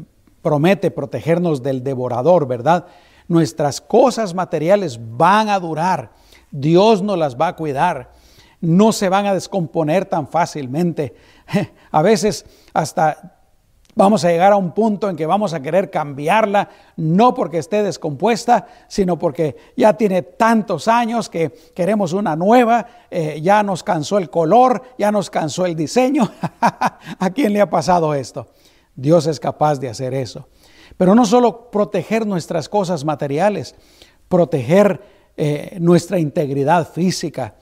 promete 0.42 0.92
protegernos 0.92 1.64
del 1.64 1.84
devorador, 1.84 2.48
¿verdad? 2.48 2.88
Nuestras 3.28 3.82
cosas 3.82 4.34
materiales 4.34 5.00
van 5.18 5.50
a 5.50 5.60
durar, 5.60 6.12
Dios 6.52 7.02
nos 7.02 7.18
las 7.18 7.36
va 7.36 7.50
a 7.50 7.56
cuidar, 7.56 8.12
no 8.62 8.92
se 8.92 9.10
van 9.10 9.26
a 9.26 9.34
descomponer 9.34 10.06
tan 10.06 10.28
fácilmente. 10.28 11.16
A 11.92 12.02
veces 12.02 12.46
hasta 12.74 13.39
Vamos 14.00 14.24
a 14.24 14.30
llegar 14.30 14.54
a 14.54 14.56
un 14.56 14.72
punto 14.72 15.10
en 15.10 15.18
que 15.18 15.26
vamos 15.26 15.54
a 15.54 15.62
querer 15.62 15.92
cambiarla, 15.92 16.70
no 16.96 17.34
porque 17.34 17.58
esté 17.58 17.84
descompuesta, 17.84 18.66
sino 18.88 19.20
porque 19.20 19.58
ya 19.76 19.92
tiene 19.98 20.22
tantos 20.22 20.88
años 20.88 21.28
que 21.28 21.50
queremos 21.76 22.14
una 22.14 22.38
nueva, 22.38 22.88
eh, 23.12 23.42
ya 23.42 23.62
nos 23.62 23.84
cansó 23.84 24.18
el 24.18 24.30
color, 24.30 24.84
ya 24.98 25.12
nos 25.12 25.30
cansó 25.30 25.66
el 25.66 25.76
diseño. 25.76 26.32
¿A 26.62 27.30
quién 27.32 27.52
le 27.52 27.60
ha 27.60 27.70
pasado 27.70 28.14
esto? 28.14 28.48
Dios 28.96 29.28
es 29.28 29.38
capaz 29.38 29.82
de 29.82 29.90
hacer 29.90 30.14
eso. 30.14 30.48
Pero 30.96 31.14
no 31.14 31.26
solo 31.26 31.70
proteger 31.70 32.26
nuestras 32.26 32.70
cosas 32.70 33.04
materiales, 33.04 33.76
proteger 34.30 35.02
eh, 35.36 35.76
nuestra 35.82 36.20
integridad 36.20 36.90
física, 36.90 37.56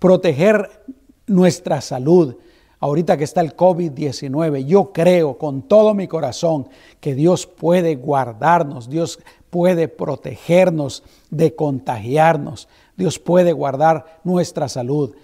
proteger 0.00 0.82
nuestra 1.28 1.80
salud, 1.80 2.34
ahorita 2.80 3.16
que 3.16 3.24
está 3.24 3.40
el 3.40 3.56
COVID-19, 3.56 4.64
yo 4.64 4.92
creo 4.92 5.38
con 5.38 5.62
todo 5.62 5.94
mi 5.94 6.08
corazón 6.08 6.68
que 7.00 7.14
Dios 7.14 7.46
puede 7.46 7.96
guardarnos, 7.96 8.88
Dios 8.88 9.20
puede 9.50 9.88
protegernos 9.88 11.02
de 11.30 11.54
contagiarnos, 11.54 12.68
Dios 12.96 13.18
puede 13.18 13.52
guardar 13.52 14.20
nuestra 14.24 14.68
salud. 14.68 15.14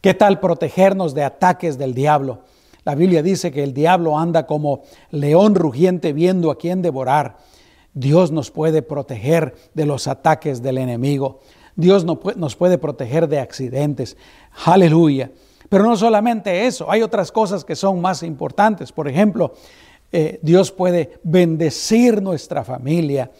¿Qué 0.00 0.14
tal 0.14 0.40
protegernos 0.40 1.14
de 1.14 1.24
ataques 1.24 1.76
del 1.76 1.94
diablo? 1.94 2.40
La 2.84 2.94
Biblia 2.94 3.22
dice 3.22 3.52
que 3.52 3.62
el 3.62 3.74
diablo 3.74 4.18
anda 4.18 4.46
como 4.46 4.82
león 5.10 5.54
rugiente 5.54 6.14
viendo 6.14 6.50
a 6.50 6.56
quién 6.56 6.80
devorar. 6.80 7.36
Dios 7.92 8.32
nos 8.32 8.50
puede 8.50 8.80
proteger 8.82 9.54
de 9.74 9.84
los 9.84 10.08
ataques 10.08 10.62
del 10.62 10.78
enemigo. 10.78 11.40
Dios 11.76 12.04
nos 12.04 12.56
puede 12.56 12.78
proteger 12.78 13.28
de 13.28 13.40
accidentes. 13.40 14.16
Aleluya. 14.64 15.30
Pero 15.70 15.84
no 15.84 15.96
solamente 15.96 16.66
eso, 16.66 16.90
hay 16.90 17.00
otras 17.00 17.30
cosas 17.30 17.64
que 17.64 17.76
son 17.76 18.00
más 18.00 18.24
importantes. 18.24 18.90
Por 18.90 19.06
ejemplo, 19.06 19.54
eh, 20.10 20.40
Dios 20.42 20.72
puede 20.72 21.20
bendecir 21.22 22.20
nuestra 22.20 22.64
familia, 22.64 23.30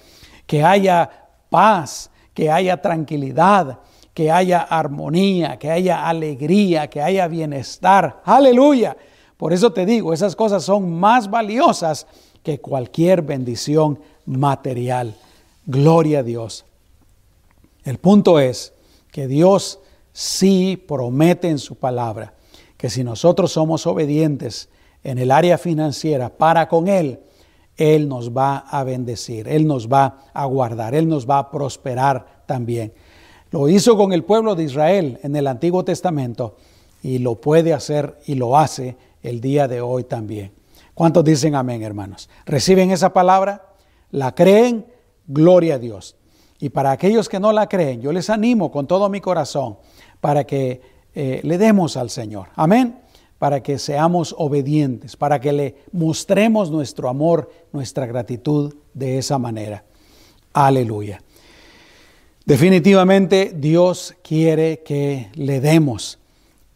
que 0.46 0.62
haya 0.62 1.10
paz, 1.50 2.08
que 2.32 2.48
haya 2.48 2.80
tranquilidad, 2.80 3.80
que 4.14 4.30
haya 4.30 4.60
armonía, 4.60 5.58
que 5.58 5.72
haya 5.72 6.08
alegría, 6.08 6.88
que 6.88 7.02
haya 7.02 7.26
bienestar. 7.26 8.22
Aleluya. 8.24 8.96
Por 9.36 9.52
eso 9.52 9.72
te 9.72 9.84
digo, 9.84 10.12
esas 10.12 10.36
cosas 10.36 10.62
son 10.62 10.88
más 10.88 11.28
valiosas 11.28 12.06
que 12.44 12.60
cualquier 12.60 13.22
bendición 13.22 13.98
material. 14.24 15.16
Gloria 15.66 16.20
a 16.20 16.22
Dios. 16.22 16.64
El 17.82 17.98
punto 17.98 18.38
es 18.38 18.72
que 19.10 19.26
Dios 19.26 19.80
sí 20.20 20.76
promete 20.76 21.48
en 21.48 21.58
su 21.58 21.76
palabra 21.76 22.34
que 22.76 22.90
si 22.90 23.02
nosotros 23.02 23.52
somos 23.52 23.86
obedientes 23.86 24.68
en 25.02 25.16
el 25.16 25.30
área 25.30 25.56
financiera 25.56 26.28
para 26.28 26.68
con 26.68 26.88
Él, 26.88 27.20
Él 27.78 28.06
nos 28.06 28.30
va 28.30 28.58
a 28.58 28.84
bendecir, 28.84 29.48
Él 29.48 29.66
nos 29.66 29.88
va 29.88 30.24
a 30.34 30.44
guardar, 30.44 30.94
Él 30.94 31.08
nos 31.08 31.28
va 31.28 31.38
a 31.38 31.50
prosperar 31.50 32.42
también. 32.44 32.92
Lo 33.50 33.66
hizo 33.70 33.96
con 33.96 34.12
el 34.12 34.22
pueblo 34.22 34.54
de 34.54 34.64
Israel 34.64 35.18
en 35.22 35.36
el 35.36 35.46
Antiguo 35.46 35.86
Testamento 35.86 36.56
y 37.02 37.18
lo 37.18 37.40
puede 37.40 37.72
hacer 37.72 38.18
y 38.26 38.34
lo 38.34 38.58
hace 38.58 38.98
el 39.22 39.40
día 39.40 39.68
de 39.68 39.80
hoy 39.80 40.04
también. 40.04 40.52
¿Cuántos 40.92 41.24
dicen 41.24 41.54
amén, 41.54 41.82
hermanos? 41.82 42.28
¿Reciben 42.44 42.90
esa 42.90 43.14
palabra? 43.14 43.72
¿La 44.10 44.34
creen? 44.34 44.84
Gloria 45.26 45.76
a 45.76 45.78
Dios. 45.78 46.16
Y 46.60 46.68
para 46.68 46.90
aquellos 46.90 47.28
que 47.28 47.40
no 47.40 47.52
la 47.52 47.68
creen, 47.68 48.02
yo 48.02 48.12
les 48.12 48.28
animo 48.28 48.70
con 48.70 48.86
todo 48.86 49.08
mi 49.08 49.20
corazón 49.20 49.78
para 50.20 50.44
que 50.44 50.80
eh, 51.14 51.40
le 51.42 51.56
demos 51.56 51.96
al 51.96 52.10
Señor. 52.10 52.48
Amén. 52.54 53.00
Para 53.38 53.62
que 53.62 53.78
seamos 53.78 54.34
obedientes, 54.36 55.16
para 55.16 55.40
que 55.40 55.52
le 55.52 55.76
mostremos 55.92 56.70
nuestro 56.70 57.08
amor, 57.08 57.50
nuestra 57.72 58.04
gratitud 58.04 58.74
de 58.92 59.16
esa 59.16 59.38
manera. 59.38 59.84
Aleluya. 60.52 61.22
Definitivamente 62.44 63.52
Dios 63.56 64.14
quiere 64.22 64.80
que 64.80 65.30
le 65.34 65.60
demos. 65.60 66.18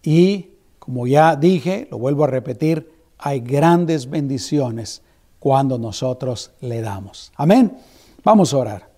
Y 0.02 0.50
como 0.78 1.06
ya 1.06 1.36
dije, 1.36 1.88
lo 1.90 1.98
vuelvo 1.98 2.24
a 2.24 2.28
repetir, 2.28 2.90
hay 3.18 3.40
grandes 3.40 4.08
bendiciones 4.08 5.02
cuando 5.38 5.78
nosotros 5.78 6.52
le 6.60 6.80
damos. 6.80 7.32
Amén. 7.36 7.76
Vamos 8.22 8.54
a 8.54 8.58
orar. 8.58 8.93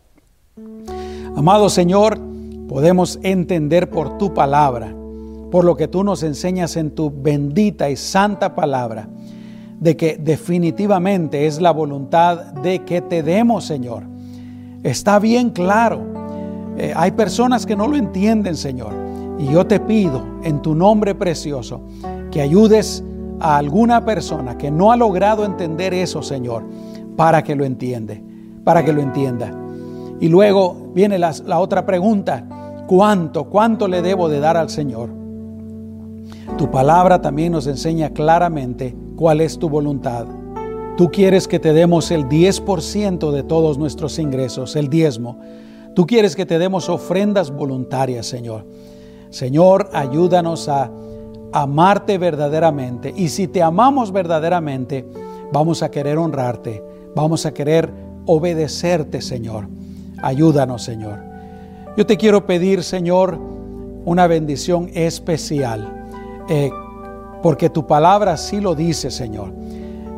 Amado 1.37 1.69
Señor, 1.69 2.19
podemos 2.69 3.19
entender 3.23 3.91
por 3.91 4.17
tu 4.17 4.33
palabra, 4.33 4.95
por 5.51 5.65
lo 5.65 5.77
que 5.77 5.87
tú 5.87 6.03
nos 6.03 6.23
enseñas 6.23 6.77
en 6.77 6.91
tu 6.91 7.11
bendita 7.11 7.91
y 7.91 7.97
santa 7.97 8.55
palabra, 8.55 9.09
de 9.79 9.97
que 9.97 10.17
definitivamente 10.17 11.47
es 11.47 11.61
la 11.61 11.73
voluntad 11.73 12.55
de 12.55 12.81
que 12.81 13.03
te 13.03 13.23
demos, 13.23 13.67
Señor. 13.67 14.05
Está 14.83 15.19
bien 15.19 15.51
claro. 15.51 16.01
Eh, 16.79 16.93
hay 16.97 17.11
personas 17.11 17.67
que 17.67 17.77
no 17.77 17.87
lo 17.87 17.97
entienden, 17.97 18.57
Señor. 18.57 18.95
Y 19.39 19.47
yo 19.47 19.67
te 19.67 19.79
pido 19.79 20.23
en 20.43 20.63
tu 20.63 20.75
nombre 20.75 21.15
precioso 21.15 21.83
que 22.31 22.41
ayudes 22.41 23.05
a 23.41 23.59
alguna 23.59 24.07
persona 24.07 24.57
que 24.57 24.71
no 24.71 24.91
ha 24.91 24.97
logrado 24.97 25.45
entender 25.45 25.93
eso, 25.93 26.23
Señor, 26.23 26.65
para 27.15 27.45
que 27.45 27.55
lo 27.55 27.65
entiende 27.67 28.23
para 28.67 28.85
que 28.85 28.93
lo 28.93 29.01
entienda. 29.01 29.53
Y 30.21 30.29
luego 30.29 30.93
viene 30.95 31.19
la, 31.19 31.35
la 31.45 31.59
otra 31.59 31.85
pregunta, 31.85 32.85
¿cuánto, 32.87 33.45
cuánto 33.45 33.89
le 33.89 34.03
debo 34.03 34.29
de 34.29 34.41
dar 34.41 34.57
al 34.57 34.71
Señor? 34.71 35.11
Tu 36.59 36.71
palabra 36.71 37.21
también 37.21 37.53
nos 37.53 37.67
enseña 37.67 38.11
claramente 38.11 38.97
cuál 39.17 39.41
es 39.41 39.59
tu 39.59 39.69
voluntad. 39.69 40.27
Tú 40.97 41.11
quieres 41.11 41.47
que 41.47 41.59
te 41.59 41.75
demos 41.75 42.11
el 42.11 42.25
10% 42.25 43.31
de 43.31 43.43
todos 43.43 43.77
nuestros 43.77 44.19
ingresos, 44.19 44.77
el 44.77 44.89
diezmo. 44.89 45.39
Tú 45.95 46.07
quieres 46.07 46.35
que 46.35 46.47
te 46.47 46.59
demos 46.59 46.89
ofrendas 46.89 47.51
voluntarias, 47.51 48.27
Señor. 48.27 48.67
Señor, 49.29 49.91
ayúdanos 49.93 50.69
a 50.71 50.91
amarte 51.53 52.17
verdaderamente. 52.17 53.12
Y 53.14 53.29
si 53.29 53.49
te 53.49 53.62
amamos 53.62 54.12
verdaderamente, 54.12 55.07
vamos 55.53 55.83
a 55.83 55.91
querer 55.91 56.17
honrarte, 56.17 56.83
vamos 57.14 57.45
a 57.45 57.53
querer 57.53 57.91
obedecerte, 58.25 59.21
Señor. 59.21 59.69
Ayúdanos, 60.23 60.83
Señor. 60.83 61.21
Yo 61.97 62.07
te 62.07 62.17
quiero 62.17 62.47
pedir, 62.47 62.83
Señor, 62.83 63.39
una 64.05 64.27
bendición 64.27 64.91
especial, 64.95 66.09
eh, 66.49 66.71
porque 67.43 67.71
tu 67.71 67.87
palabra 67.87 68.35
así 68.35 68.61
lo 68.61 68.75
dice, 68.75 69.11
Señor, 69.11 69.53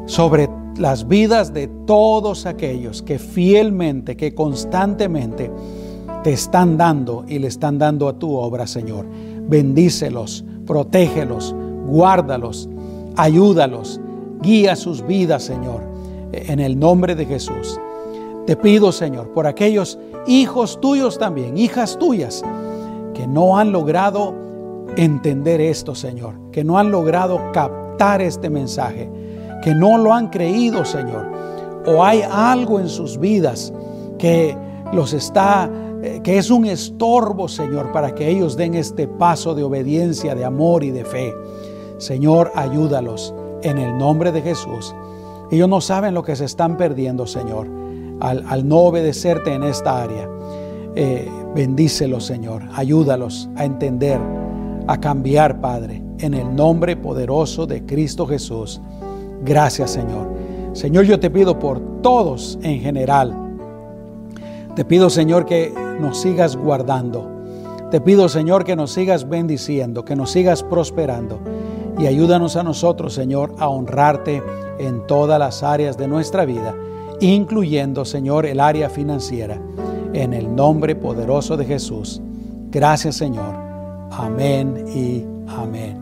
sobre 0.07 0.49
las 0.77 1.07
vidas 1.07 1.53
de 1.53 1.69
todos 1.87 2.47
aquellos 2.47 3.03
que 3.03 3.19
fielmente, 3.19 4.17
que 4.17 4.35
constantemente 4.35 5.51
te 6.23 6.33
están 6.33 6.77
dando 6.77 7.25
y 7.27 7.39
le 7.39 7.49
están 7.49 7.79
dando 7.79 8.09
a 8.09 8.19
tu 8.19 8.35
obra, 8.35 8.67
Señor. 8.67 9.07
Bendícelos, 9.49 10.45
protégelos, 10.67 11.55
guárdalos, 11.87 12.69
ayúdalos, 13.17 14.01
guía 14.43 14.77
sus 14.77 15.07
vidas, 15.07 15.45
Señor, 15.45 15.83
en 16.33 16.61
el 16.61 16.79
nombre 16.79 17.15
de 17.15 17.25
Jesús. 17.25 17.79
Te 18.49 18.57
pido, 18.57 18.93
Señor, 18.93 19.29
por 19.35 19.47
aquellos 19.47 19.99
hijos 20.27 20.81
tuyos 20.81 21.19
también, 21.19 21.59
hijas 21.59 21.99
tuyas, 21.99 22.43
que 23.13 23.27
no 23.27 23.59
han 23.59 23.73
logrado 23.73 24.35
entender 24.97 25.61
esto, 25.61 25.95
Señor, 25.95 26.33
que 26.51 26.65
no 26.65 26.79
han 26.79 26.91
logrado 26.91 27.39
captar 27.53 28.23
este 28.23 28.49
mensaje, 28.49 29.11
que 29.63 29.75
no 29.75 29.99
lo 29.99 30.15
han 30.15 30.29
creído, 30.29 30.87
Señor, 30.87 31.31
o 31.85 32.03
hay 32.03 32.23
algo 32.23 32.81
en 32.81 32.89
sus 32.89 33.19
vidas 33.19 33.71
que 34.17 34.57
los 34.95 35.13
está 35.13 35.71
eh, 36.03 36.21
que 36.25 36.39
es 36.39 36.51
un 36.51 36.65
estorbo, 36.65 37.49
Señor, 37.49 37.93
para 37.93 38.15
que 38.15 38.31
ellos 38.31 38.57
den 38.57 38.77
este 38.77 39.07
paso 39.07 39.55
de 39.55 39.63
obediencia, 39.63 40.35
de 40.35 40.47
amor 40.47 40.85
y 40.85 40.91
de 40.91 41.05
fe. 41.05 41.35
Señor, 41.99 42.51
ayúdalos 42.55 43.35
en 43.63 43.77
el 43.77 43.99
nombre 43.99 44.33
de 44.33 44.41
Jesús. 44.41 44.95
Ellos 45.51 45.69
no 45.69 45.83
saben 45.83 46.15
lo 46.15 46.23
que 46.23 46.35
se 46.35 46.47
están 46.47 46.79
perdiendo, 46.79 47.27
Señor 47.27 47.78
al, 48.21 48.69
no 48.69 48.79
obedecerte 48.79 49.53
en 49.53 49.63
esta 49.63 50.03
área. 50.03 50.29
Eh, 50.95 51.29
bendícelos, 51.55 52.25
Señor. 52.25 52.63
Ayúdalos 52.75 53.49
a 53.57 53.65
entender, 53.65 54.21
a 54.87 54.99
cambiar, 54.99 55.61
Padre, 55.61 56.03
en 56.19 56.35
el 56.35 56.55
nombre 56.55 56.97
poderoso 56.97 57.67
de 57.67 57.85
Cristo 57.85 58.27
Jesús. 58.27 58.81
Gracias, 59.45 59.93
Señor. 59.93 60.29
Señor, 60.73 61.05
yo 61.05 61.19
te 61.19 61.31
pido 61.31 61.59
por 61.59 61.81
todos 62.03 62.59
en 62.63 62.81
general. 62.81 63.35
Te 64.75 64.85
pido, 64.85 65.11
Señor, 65.11 65.47
que 65.47 65.73
nos 66.01 66.21
sigas 66.21 66.57
guardando. 66.57 67.29
Te 67.91 68.01
pido, 68.01 68.29
Señor, 68.29 68.65
que 68.65 68.77
nos 68.77 68.93
sigas 68.93 69.29
bendiciendo, 69.29 70.05
que 70.05 70.15
nos 70.15 70.31
sigas 70.31 70.63
prosperando. 70.63 71.41
Y 71.99 72.07
ayúdanos 72.07 72.57
a 72.57 72.63
nosotros, 72.63 73.15
Señor, 73.15 73.55
a 73.59 73.69
honrarte 73.69 74.43
en 74.79 75.07
todas 75.07 75.39
las 75.39 75.63
áreas 75.63 75.97
de 75.97 76.07
nuestra 76.07 76.45
vida 76.45 76.75
incluyendo, 77.21 78.05
Señor, 78.05 78.47
el 78.47 78.61
área 78.61 78.89
financiera. 78.89 79.61
En 80.13 80.33
el 80.33 80.55
nombre 80.55 80.95
poderoso 80.95 81.57
de 81.57 81.65
Jesús. 81.65 82.21
Gracias, 82.71 83.17
Señor. 83.17 83.55
Amén 84.11 84.85
y 84.95 85.25
amén. 85.49 85.99